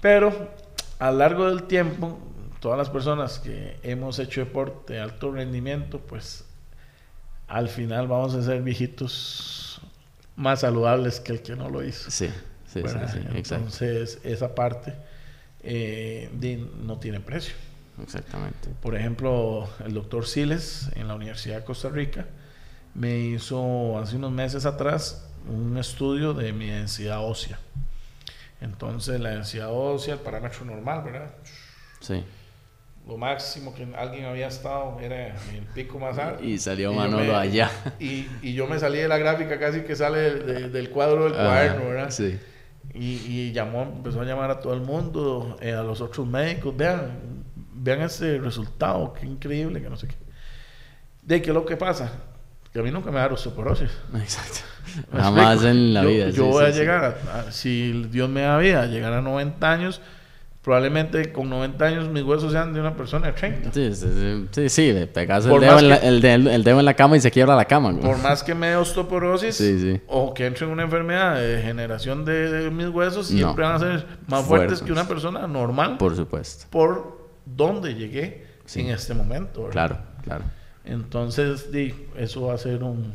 [0.00, 0.52] Pero
[1.00, 2.18] a lo largo del tiempo,
[2.60, 6.44] todas las personas que hemos hecho deporte de alto rendimiento, pues
[7.48, 9.80] al final vamos a ser viejitos
[10.36, 12.10] más saludables que el que no lo hizo.
[12.10, 12.28] Sí,
[12.66, 13.54] sí, sí, sí, exacto.
[13.54, 14.94] Entonces, esa parte
[15.62, 16.30] eh,
[16.82, 17.54] no tiene precio.
[18.02, 18.68] Exactamente.
[18.80, 22.26] Por ejemplo, el doctor Siles en la Universidad de Costa Rica
[22.94, 27.58] me hizo hace unos meses atrás un estudio de mi densidad ósea.
[28.60, 31.30] Entonces, la densidad ósea, el parámetro normal, ¿verdad?
[32.00, 32.24] Sí.
[33.08, 36.44] Lo máximo que alguien había estado era en el pico más alto.
[36.44, 37.70] Y salió Manolo allá.
[37.98, 41.88] Y, y, yo me salí de la gráfica casi que sale del cuadro del cuaderno,
[41.88, 42.10] ¿verdad?
[42.10, 42.38] Sí.
[42.92, 46.76] Y, y, llamó, empezó a llamar a todo el mundo, eh, a los otros médicos,
[46.76, 50.16] vean, vean ese resultado, qué increíble, que no sé qué.
[51.22, 52.12] ¿De qué es lo que pasa?
[52.74, 53.90] Que a mí nunca me da osteoporosis.
[54.16, 54.60] Exacto.
[55.16, 56.28] Jamás en la vida.
[56.28, 60.02] Yo voy a llegar, a, si Dios me da vida, a llegar a 90 años,
[60.62, 63.72] probablemente con 90 años mis huesos sean de una persona de 30.
[63.72, 66.94] Sí, sí, sí, sí le pegas el dedo, en la, el, el dedo, en la,
[66.94, 67.98] cama y se quiebra la cama.
[67.98, 69.62] Por más que me dé osteoporosis
[70.08, 74.06] o que entre en una enfermedad de degeneración de, mis huesos, siempre van a ser
[74.26, 75.96] más fuertes, que una persona normal.
[75.96, 76.66] Por supuesto.
[76.70, 79.68] Por donde llegué en este momento.
[79.70, 80.44] Claro, claro.
[80.84, 81.68] Entonces,
[82.16, 83.12] eso va a ser un...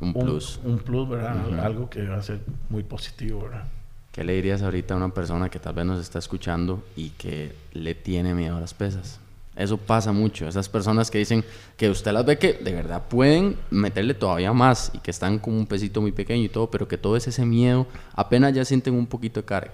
[0.00, 0.58] Un plus.
[0.64, 1.60] Un, plus, ¿verdad?
[1.60, 3.64] Algo que va a ser muy positivo, ¿verdad?
[4.12, 7.54] ¿Qué le dirías ahorita a una persona que tal vez nos está escuchando y que
[7.72, 9.20] le tiene miedo a las pesas?
[9.54, 10.48] Eso pasa mucho.
[10.48, 11.44] Esas personas que dicen
[11.76, 15.54] que usted las ve que de verdad pueden meterle todavía más y que están con
[15.54, 18.94] un pesito muy pequeño y todo, pero que todo es ese miedo, apenas ya sienten
[18.94, 19.72] un poquito de carga.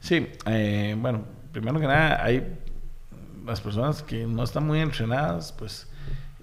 [0.00, 2.58] Sí, eh, bueno, primero que nada, hay
[3.44, 5.88] las personas que no están muy entrenadas, pues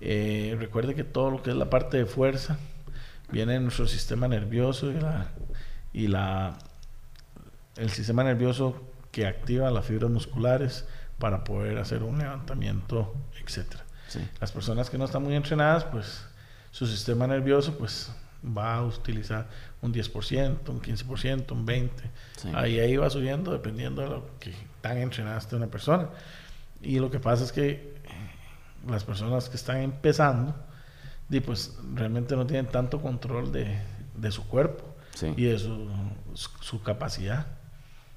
[0.01, 2.59] eh, recuerde que todo lo que es la parte de fuerza
[3.31, 4.91] viene en nuestro sistema nervioso
[5.93, 6.57] y la
[7.77, 10.85] el sistema nervioso que activa las fibras musculares
[11.19, 13.83] para poder hacer un levantamiento, etcétera.
[14.39, 16.25] Las personas que no están muy entrenadas, pues
[16.71, 18.11] su sistema nervioso pues
[18.45, 19.47] va a utilizar
[19.81, 21.89] un 10%, un 15%, un 20%.
[22.53, 26.09] Ahí, ahí va subiendo dependiendo de lo que tan entrenada esté una persona.
[26.81, 27.95] Y lo que pasa es que
[28.87, 30.55] las personas que están empezando,
[31.45, 33.79] pues realmente no tienen tanto control de,
[34.15, 34.83] de su cuerpo
[35.35, 35.89] y de su,
[36.35, 37.47] su capacidad.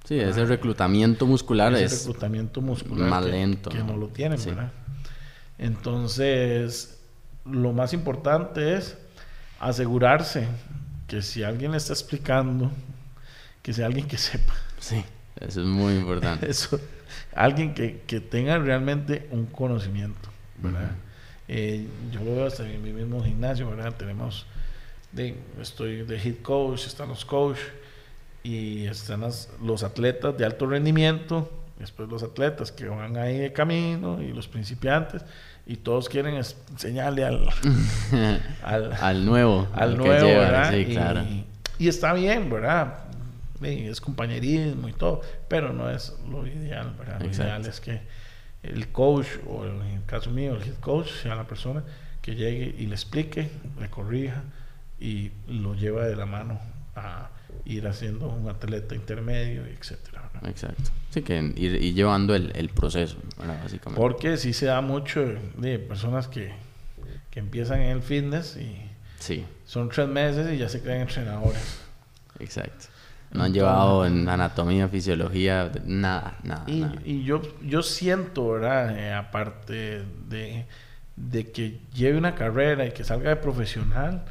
[0.08, 3.68] Sí, ese reclutamiento muscular ese es reclutamiento muscular más lento.
[3.68, 4.72] Que no, lo tienen, ¿verdad?
[5.58, 6.98] Entonces,
[7.44, 8.96] lo más importante es
[9.60, 10.48] asegurarse
[11.08, 12.70] que si alguien le está explicando,
[13.60, 14.54] que sea alguien que sepa.
[14.78, 15.04] Sí,
[15.40, 16.48] eso es muy importante.
[16.50, 16.80] eso,
[17.34, 20.92] alguien que, que tenga realmente un conocimiento, ¿verdad?
[21.48, 23.94] Eh, yo lo veo hasta en mi mismo gimnasio, ¿verdad?
[23.94, 24.46] Tenemos,
[25.12, 27.58] de, estoy de hit coach, están los coach,
[28.42, 29.24] y están
[29.62, 34.48] los atletas de alto rendimiento, después los atletas que van ahí de camino y los
[34.48, 35.24] principiantes
[35.66, 37.48] y todos quieren enseñarle al
[39.00, 40.72] al, nuevo al nuevo ¿verdad?
[41.78, 43.04] y, está bien verdad
[43.60, 48.00] es compañerismo y todo pero no es lo ideal verdad lo ideal es que
[48.62, 51.84] el coach o en el caso mío el head coach sea la persona
[52.22, 54.42] que llegue y le explique le corrija
[54.98, 56.58] y lo lleva de la mano
[56.96, 57.28] a
[57.68, 60.30] ir haciendo un atleta intermedio, etcétera.
[60.44, 60.90] Exacto.
[61.10, 64.00] Sí, que ir, llevando el, el proceso, básicamente.
[64.00, 65.24] Porque sí se da mucho
[65.56, 66.52] de personas que,
[67.30, 68.80] que empiezan en el fitness y
[69.18, 69.44] sí.
[69.66, 71.80] son tres meses y ya se creen entrenadores.
[72.40, 72.86] Exacto.
[73.30, 76.64] No han llevado en anatomía, fisiología, nada, nada.
[76.66, 78.98] Y, y yo, yo siento, ¿verdad?
[78.98, 80.64] Eh, aparte de,
[81.16, 84.24] de que lleve una carrera y que salga de profesional,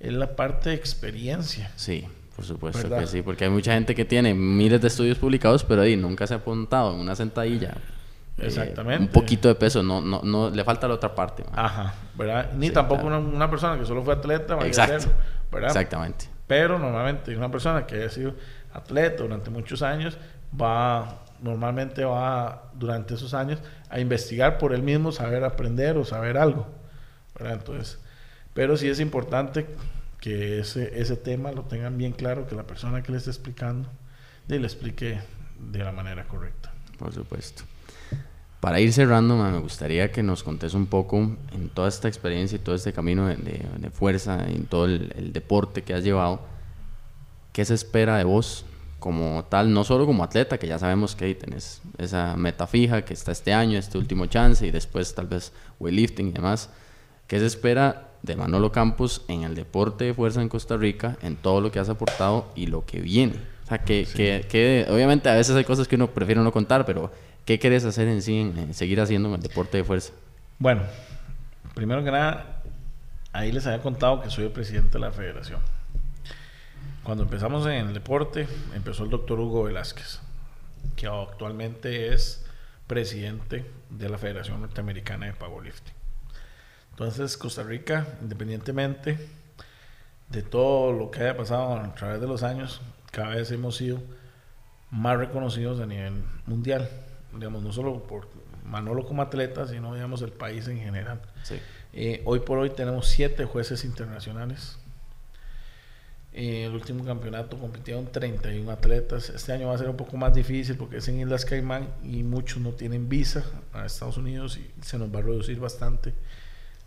[0.00, 1.70] es la parte de experiencia.
[1.76, 2.06] Sí.
[2.38, 5.82] Por supuesto que sí, porque hay mucha gente que tiene miles de estudios publicados, pero
[5.82, 7.70] ahí nunca se ha apuntado en una sentadilla.
[8.36, 9.02] Eh, Exactamente.
[9.02, 11.42] un poquito de peso, no, no, no, le falta la otra parte.
[11.52, 12.52] Ajá, ¿verdad?
[12.52, 15.08] Ni tampoco una, persona que solo fue atleta va Exacto.
[15.08, 15.70] A ¿verdad?
[15.70, 16.26] Exactamente.
[16.46, 18.34] Pero normalmente una persona que haya sido
[18.72, 20.16] atleta durante muchos años
[20.54, 23.58] va, normalmente va durante esos años
[23.90, 26.68] a investigar por él mismo, saber aprender o saber algo,
[27.36, 27.54] ¿verdad?
[27.54, 27.98] Entonces,
[28.54, 29.66] pero sí es importante
[30.20, 33.88] que ese, ese tema lo tengan bien claro, que la persona que le esté explicando
[34.56, 35.20] le explique
[35.58, 36.72] de la manera correcta.
[36.98, 37.64] Por supuesto.
[38.60, 42.58] Para ir cerrando, me gustaría que nos contes un poco en toda esta experiencia y
[42.58, 46.40] todo este camino de, de, fuerza, en todo el, deporte que has llevado,
[47.52, 48.64] ¿qué se espera de vos
[48.98, 53.04] como tal, no solo como atleta, que ya sabemos que ahí tenés esa meta fija,
[53.04, 56.68] que está este año, este último chance, y después tal vez weightlifting y demás,
[57.28, 61.36] ¿qué se espera de Manolo Campos en el deporte de fuerza en Costa Rica, en
[61.36, 63.34] todo lo que has aportado y lo que viene.
[63.64, 66.86] O sea, que, que, que, obviamente a veces hay cosas que uno prefiere no contar,
[66.86, 67.12] pero
[67.44, 70.12] ¿qué querés hacer en sí, en, seguir haciendo en el deporte de fuerza?
[70.58, 70.82] Bueno,
[71.74, 72.62] primero que nada,
[73.32, 75.60] ahí les había contado que soy el presidente de la federación.
[77.02, 80.20] Cuando empezamos en el deporte, empezó el doctor Hugo Velázquez,
[80.96, 82.44] que actualmente es
[82.86, 85.97] presidente de la Federación Norteamericana de Powerlifting.
[86.98, 89.16] Entonces, Costa Rica, independientemente
[90.30, 92.80] de todo lo que haya pasado a través de los años,
[93.12, 94.00] cada vez hemos sido
[94.90, 96.14] más reconocidos a nivel
[96.46, 96.90] mundial.
[97.32, 98.26] Digamos, no solo por
[98.64, 101.20] Manolo como atleta, sino digamos el país en general.
[101.92, 104.76] Eh, hoy por hoy tenemos siete jueces internacionales.
[106.32, 109.30] En el último campeonato compitieron 31 atletas.
[109.30, 112.24] Este año va a ser un poco más difícil porque es en Islas Caimán y
[112.24, 116.12] muchos no tienen visa a Estados Unidos y se nos va a reducir bastante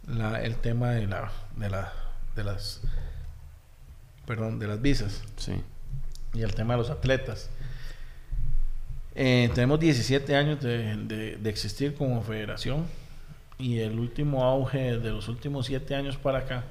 [0.07, 1.93] el tema de, la, de, la,
[2.35, 2.81] de las
[4.25, 5.21] perdón, de las visas.
[5.37, 5.53] Sí.
[6.33, 7.49] Y el tema de los atletas.
[9.13, 10.95] Eh, tenemos 17 años de,
[11.37, 12.85] de, existir como federación
[13.59, 16.63] y el último auge de los últimos 7 años para acá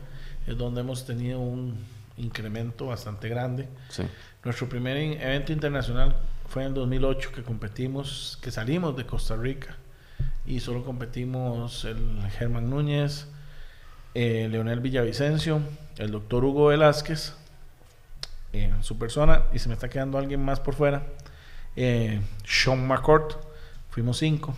[0.47, 1.77] es donde hemos tenido un
[2.17, 3.69] incremento bastante grande.
[3.91, 4.05] Sí.
[4.43, 6.17] Nuestro primer evento internacional
[6.49, 9.77] fue en el 2008 que competimos, que salimos de Costa Rica
[10.51, 13.29] y solo competimos el Germán Núñez,
[14.15, 15.61] eh, Leonel Villavicencio,
[15.97, 17.35] el doctor Hugo Velázquez
[18.53, 21.05] eh, su persona y se me está quedando alguien más por fuera.
[21.77, 23.37] Eh, Sean McCourt,
[23.91, 24.53] fuimos cinco.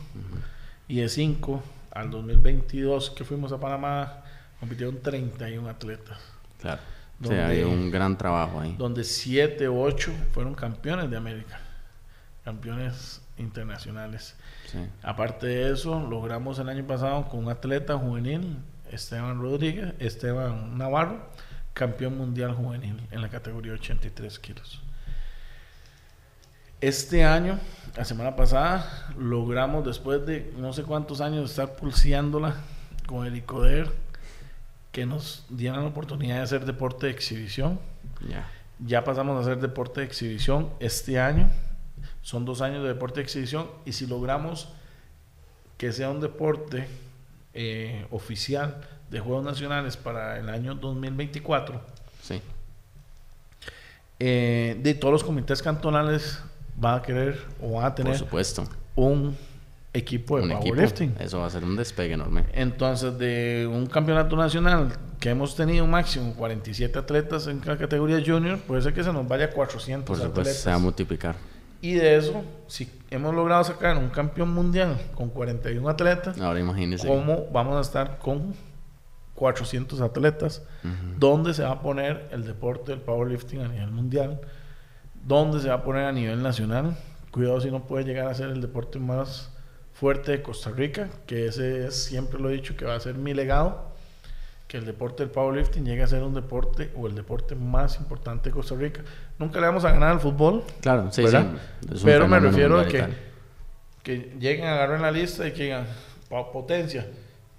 [0.89, 4.23] Y de cinco al 2022 que fuimos a Panamá,
[4.61, 6.19] compitieron 31 atletas.
[6.59, 6.81] Claro.
[7.19, 8.75] Donde, hay un gran trabajo ahí.
[8.79, 11.61] Donde siete o ocho fueron campeones de América,
[12.45, 14.37] campeones internacionales.
[15.03, 18.59] Aparte de eso, logramos el año pasado con un atleta juvenil,
[18.91, 21.29] Esteban Rodríguez, Esteban Navarro,
[21.73, 24.83] campeón mundial juvenil en la categoría 83 kilos.
[26.81, 27.61] Este año,
[27.97, 32.57] la semana pasada, logramos después de no sé cuántos años estar pulseándola
[33.07, 33.89] con el ICODER,
[34.91, 37.81] que nos dieran la oportunidad de hacer deporte de exhibición.
[38.79, 41.49] Ya pasamos a hacer deporte de exhibición este año.
[42.23, 44.69] Son dos años de deporte de exhibición y si logramos
[45.77, 46.87] que sea un deporte
[47.55, 51.81] eh, oficial de Juegos Nacionales para el año 2024,
[52.23, 52.41] sí.
[54.19, 56.41] Eh, de todos los comités cantonales
[56.83, 58.65] va a querer o van a tener Por supuesto.
[58.95, 59.37] un
[59.93, 61.17] equipo de powerlifting.
[61.19, 62.45] Eso va a ser un despegue enorme.
[62.53, 68.59] Entonces, de un campeonato nacional que hemos tenido máximo 47 atletas en la categoría junior,
[68.61, 71.37] puede ser que se nos vaya a 400 Por supuesto, se va a multiplicar.
[71.83, 77.09] Y de eso, si hemos logrado sacar un campeón mundial con 41 atletas, ahora imagínense
[77.09, 78.55] cómo vamos a estar con
[79.35, 80.63] 400 atletas,
[81.19, 84.41] dónde se va a poner el deporte del powerlifting a nivel mundial,
[85.27, 86.97] dónde se va a poner a nivel nacional.
[87.33, 89.51] Cuidado si no puede llegar a ser el deporte más
[89.93, 93.17] fuerte de Costa Rica, que ese es, siempre lo he dicho, que va a ser
[93.17, 93.93] mi legado
[94.73, 98.49] que el deporte del powerlifting llegue a ser un deporte o el deporte más importante
[98.49, 99.03] de Costa Rica.
[99.43, 100.63] Nunca le vamos a ganar al fútbol.
[100.81, 101.37] Claro, sí, sí.
[102.05, 103.05] Pero me refiero a que,
[104.05, 105.85] que lleguen a agarrar en la lista y que digan,
[106.53, 107.09] potencia,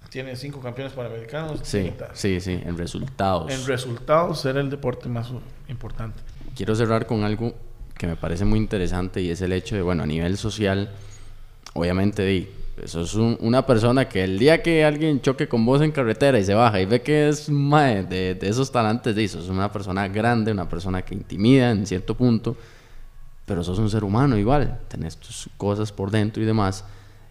[0.08, 1.60] tiene cinco campeones panamericanos.
[1.62, 3.52] Sí, sí, sí, en resultados.
[3.52, 5.30] En resultados ser el deporte más
[5.68, 6.22] importante.
[6.56, 7.52] Quiero cerrar con algo
[7.98, 10.90] que me parece muy interesante y es el hecho de, bueno, a nivel social,
[11.74, 12.22] obviamente,
[12.82, 16.44] eso es una persona que el día que alguien choque con vos en carretera y
[16.44, 20.08] se baja y ve que es de, de, esos talantes, de eso, es una persona
[20.08, 22.56] grande, una persona que intimida en cierto punto,
[23.46, 26.84] pero sos un ser humano igual, tenés tus cosas por dentro y demás.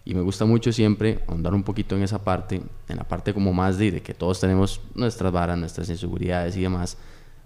[0.06, 3.54] Y me gusta mucho siempre ahondar un poquito en esa parte, en la parte como
[3.54, 6.98] más de, que todos tenemos nuestras varas, nuestras inseguridades y demás.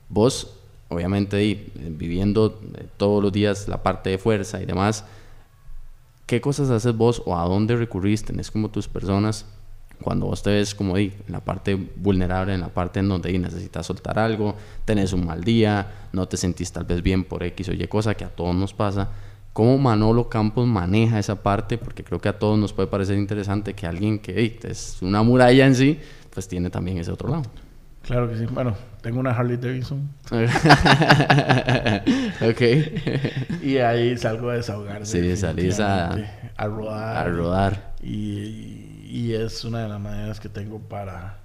[0.08, 0.56] Vos,
[0.88, 2.60] obviamente, viviendo
[2.96, 5.04] todos los días la parte de fuerza y demás,
[6.28, 8.22] ¿Qué cosas haces vos o a dónde recurrís?
[8.22, 9.46] Tenés como tus personas
[10.02, 13.36] cuando vos te ves como di, en la parte vulnerable, en la parte en donde
[13.38, 14.54] necesitas soltar algo,
[14.84, 18.14] tenés un mal día, no te sentís tal vez bien por X o Y cosa
[18.14, 19.08] que a todos nos pasa.
[19.54, 21.78] ¿Cómo Manolo Campos maneja esa parte?
[21.78, 25.64] Porque creo que a todos nos puede parecer interesante que alguien que es una muralla
[25.64, 25.98] en sí,
[26.28, 27.44] pues tiene también ese otro lado.
[28.08, 28.46] Claro que sí.
[28.46, 30.08] Bueno, tengo una Harley Davidson.
[32.40, 32.62] ok.
[33.62, 35.20] y ahí salgo a desahogarse.
[35.20, 36.16] Sí, salís a,
[36.56, 37.16] a rodar.
[37.18, 37.92] A rodar.
[38.02, 41.40] Y, y, es una de las maneras que tengo para,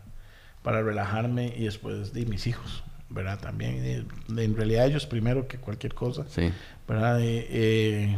[0.61, 3.39] para relajarme y después de mis hijos, ¿verdad?
[3.41, 6.23] También, en realidad ellos primero que cualquier cosa.
[6.29, 6.49] Sí.
[6.87, 7.17] ¿Verdad?
[7.21, 8.17] Eh,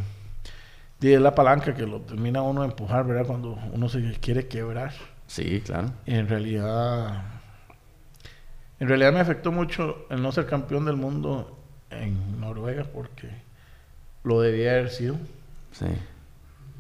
[1.02, 3.26] es la palanca que lo termina uno a empujar, ¿verdad?
[3.26, 4.93] Cuando uno se quiere quebrar.
[5.26, 5.91] Sí, claro.
[6.06, 7.35] en realidad
[8.80, 11.58] en realidad me afectó mucho el no ser campeón del mundo
[11.90, 13.30] en Noruega porque
[14.24, 15.16] lo debía haber sido.
[15.72, 15.86] Sí.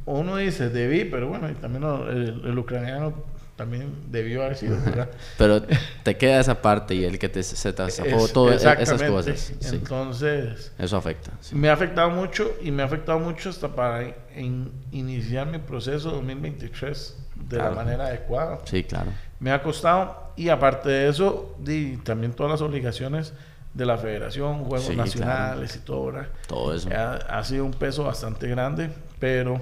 [0.05, 3.13] Uno dice, debí, pero bueno, y también el, el ucraniano
[3.55, 5.09] también debió haber sido, ¿verdad?
[5.37, 5.63] Pero
[6.03, 9.31] te queda esa parte y el que te, se te zafó Es- todas esas exactamente.
[9.31, 9.53] cosas.
[9.59, 9.75] Sí.
[9.75, 11.31] Entonces, Eso afecta.
[11.39, 11.55] sí.
[11.55, 14.03] me ha afectado mucho y me ha afectado mucho hasta para
[14.35, 17.69] in- iniciar mi proceso 2023 de Claro.
[17.71, 18.59] la manera adecuada.
[18.65, 19.11] Sí, claro.
[19.39, 23.33] Me ha costado y aparte de eso, di, también todas las obligaciones
[23.73, 26.27] de la federación, juegos Sí, nacionales y todo, ¿verdad?
[26.47, 26.89] Todo eso.
[26.95, 29.59] Ha, ha sido un peso bastante grande, pero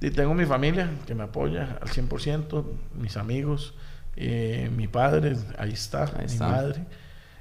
[0.00, 2.64] di, tengo mi familia que me apoya al 100%,
[2.94, 3.72] mis amigos,
[4.16, 6.48] eh, mi padre, ahí está, Ahí mi está.
[6.48, 6.84] madre,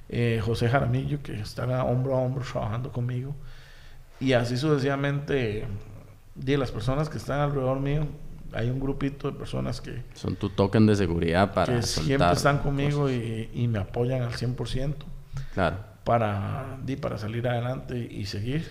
[0.08, 3.36] eh, José Jaramillo, que está hombro a hombro trabajando conmigo,
[4.20, 5.66] y así sucesivamente,
[6.36, 8.08] di, las personas que están alrededor mío,
[8.56, 12.60] hay un grupito de personas que, Son tu token de seguridad para que siempre están
[12.60, 14.96] conmigo y, y me apoyan al 100%
[15.54, 15.78] Claro.
[16.04, 18.70] para, di, para salir adelante y seguir.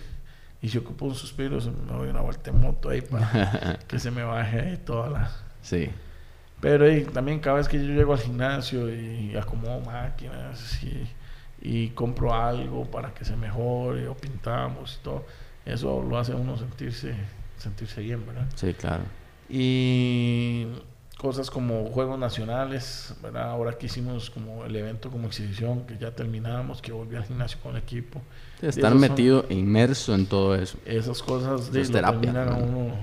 [0.62, 4.10] Y si ocupo un suspiro, me doy una vuelta en moto ahí para que se
[4.10, 5.30] me baje ahí toda la...
[5.60, 5.90] Sí.
[6.60, 11.06] Pero y también cada vez que yo llego al gimnasio y acomodo máquinas y,
[11.60, 15.26] y compro algo para que se mejore o pintamos y todo,
[15.66, 17.14] eso lo hace a uno sentirse,
[17.58, 18.46] sentirse bien, ¿verdad?
[18.54, 19.04] Sí, claro.
[19.48, 20.66] Y
[21.18, 23.50] cosas como juegos nacionales, ¿verdad?
[23.50, 27.58] Ahora que hicimos como el evento como exhibición, que ya terminamos, que volví al gimnasio
[27.62, 28.20] con el equipo.
[28.60, 30.78] Estar metido, inmerso en todo eso.
[30.84, 32.94] Esas cosas de terapia, uno.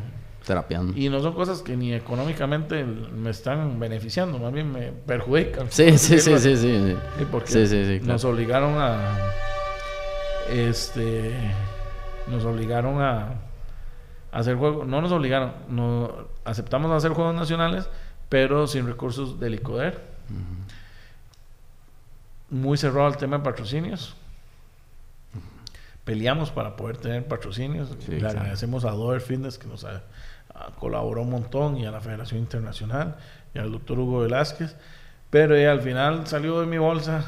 [0.46, 0.98] Terapiando.
[0.98, 5.68] Y no son cosas que ni económicamente me están beneficiando, más bien me perjudican.
[5.70, 6.58] Sí, sí, sí, sí, sí.
[6.58, 6.96] sí.
[7.20, 8.14] Sí, porque Sí, sí, sí, claro.
[8.14, 9.18] nos obligaron a
[10.50, 11.32] este
[12.28, 13.36] nos obligaron a
[14.32, 17.90] hacer juegos, no nos obligaron, no aceptamos hacer juegos nacionales,
[18.30, 20.00] pero sin recursos del ICODER.
[22.50, 24.16] Muy cerrado el tema de patrocinios.
[26.04, 27.90] Peleamos para poder tener patrocinios.
[28.00, 28.40] Sí, Le claro.
[28.40, 30.02] agradecemos a Dover Fitness que nos ha-
[30.54, 33.16] a- colaboró un montón y a la Federación Internacional
[33.54, 34.76] y al doctor Hugo Velázquez.
[35.30, 37.24] Pero eh, al final salió de mi bolsa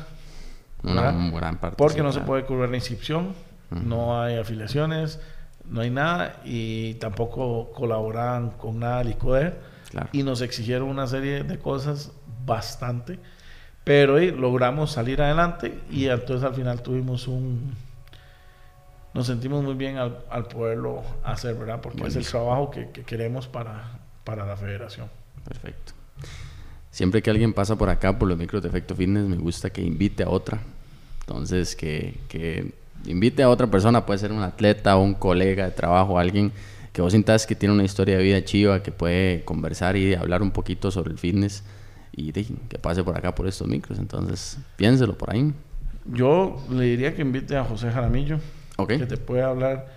[0.82, 1.78] Una gran parte.
[1.78, 3.34] porque no se puede cubrir la inscripción,
[3.70, 5.22] no hay afiliaciones,
[5.70, 10.09] no hay nada y tampoco colaboraban con nada del ICODER Claro.
[10.11, 12.11] y nos exigieron una serie de cosas
[12.45, 13.20] bastante,
[13.84, 17.76] pero eh, logramos salir adelante y entonces al final tuvimos un...
[19.14, 21.80] Nos sentimos muy bien al, al poderlo hacer, ¿verdad?
[21.82, 25.07] Porque es el trabajo que, que queremos para, para la federación.
[25.47, 25.93] Perfecto.
[26.89, 29.82] Siempre que alguien pasa por acá, por los micros de Efecto Fitness, me gusta que
[29.82, 30.59] invite a otra.
[31.22, 32.74] Entonces, que, que
[33.06, 36.51] invite a otra persona, puede ser un atleta, un colega de trabajo, alguien
[36.91, 40.41] que vos sintas que tiene una historia de vida chiva, que puede conversar y hablar
[40.43, 41.64] un poquito sobre el fitness
[42.12, 43.97] y de- que pase por acá por estos micros.
[43.97, 45.51] Entonces, piénselo por ahí.
[46.06, 48.38] Yo le diría que invite a José Jaramillo,
[48.78, 48.89] Ok.
[48.89, 49.88] que te puede hablar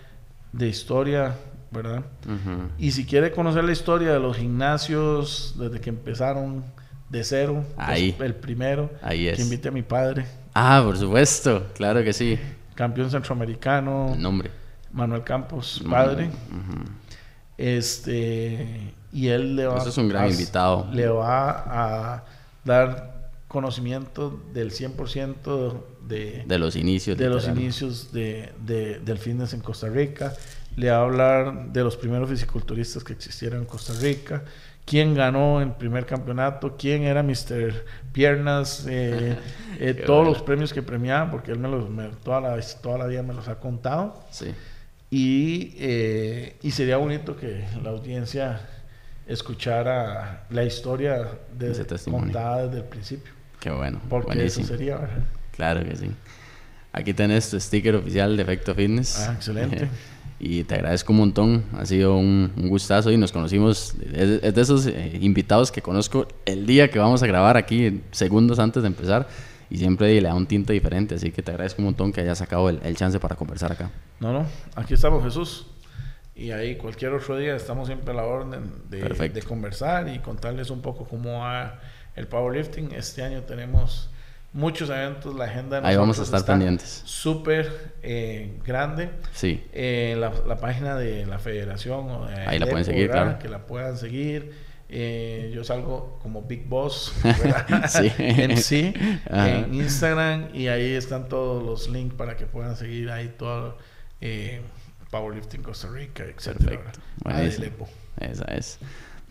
[0.52, 1.34] de historia,
[1.70, 2.04] ¿verdad?
[2.24, 2.68] Ujú.
[2.78, 6.64] Y si quiere conocer la historia de los gimnasios desde que empezaron
[7.10, 8.16] de cero, pues, Ahí.
[8.20, 9.36] el primero, Ahí es.
[9.36, 11.66] que invite a mi padre, Ah, por supuesto.
[11.74, 12.38] Claro que sí.
[12.76, 14.50] Campeón centroamericano, El nombre.
[14.92, 16.30] Manuel Campos, padre.
[17.58, 20.88] Este, y él le va, Eso es un gran a, invitado.
[20.92, 22.24] le va a
[22.64, 25.72] dar conocimiento del 100%
[26.06, 27.16] de, De los inicios.
[27.16, 30.32] de los inicios de, de- del fitness en Costa Rica.
[30.76, 34.44] Le va a hablar de los primeros fisiculturistas que existieron en Costa Rica.
[34.86, 37.84] Quién ganó el primer campeonato, quién era Mr.
[38.12, 39.36] Piernas, eh,
[39.80, 40.30] eh, todos bueno.
[40.30, 43.34] los premios que premiaba, porque él me los, me- toda, la, toda la vida me
[43.34, 44.24] los ha contado.
[44.30, 44.54] Sí.
[45.10, 48.60] Y, eh, y sería bonito que la audiencia
[49.26, 53.32] escuchara la historia de, contada desde el principio.
[53.60, 54.00] Qué bueno.
[54.08, 54.64] Porque Buenísimo.
[54.66, 54.96] eso sería...
[54.98, 55.24] ¿verdad?
[55.52, 56.10] Claro que sí.
[56.92, 59.18] Aquí tenés tu sticker oficial de Efecto Fitness.
[59.28, 59.88] Ah, excelente.
[60.38, 61.64] y te agradezco un montón.
[61.76, 63.94] Ha sido un, un gustazo y nos conocimos.
[64.12, 68.02] Es, es de esos eh, invitados que conozco el día que vamos a grabar aquí,
[68.10, 69.28] segundos antes de empezar.
[69.68, 71.16] Y siempre le da un tinte diferente.
[71.16, 73.90] Así que te agradezco un montón que hayas sacado el, el chance para conversar acá.
[74.20, 75.66] No, no, aquí estamos Jesús.
[76.34, 80.68] Y ahí cualquier otro día estamos siempre a la orden de, de conversar y contarles
[80.68, 81.80] un poco cómo va
[82.14, 82.92] el powerlifting.
[82.92, 84.10] Este año tenemos
[84.56, 87.02] muchos eventos, la agenda Ahí vamos a estar pendientes.
[87.04, 89.10] Súper eh, grande.
[89.32, 89.62] Sí.
[89.72, 93.22] Eh, la, la página de la federación o de Ahí la pueden seguir, ¿verdad?
[93.24, 93.38] claro.
[93.38, 94.52] Que la puedan seguir.
[94.88, 97.12] Eh, yo salgo como Big Boss.
[97.88, 98.12] Sí.
[98.18, 98.94] en sí
[99.30, 99.58] Ajá.
[99.58, 103.78] en Instagram y ahí están todos los links para que puedan seguir ahí todo
[104.20, 104.62] eh,
[105.10, 106.56] Powerlifting Costa Rica, etc.
[106.58, 107.00] Perfecto.
[107.22, 107.88] Buenísimo.
[108.18, 108.78] Esa es.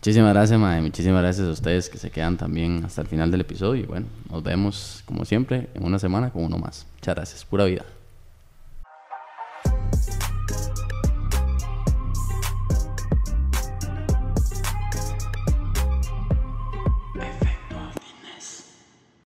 [0.06, 0.80] Muchísimas gracias, Mae.
[0.80, 3.82] Muchísimas gracias a ustedes que se quedan también hasta el final del episodio.
[3.82, 6.86] Y bueno, nos vemos como siempre en una semana con uno más.
[6.94, 7.44] Muchas gracias.
[7.44, 7.84] Pura vida.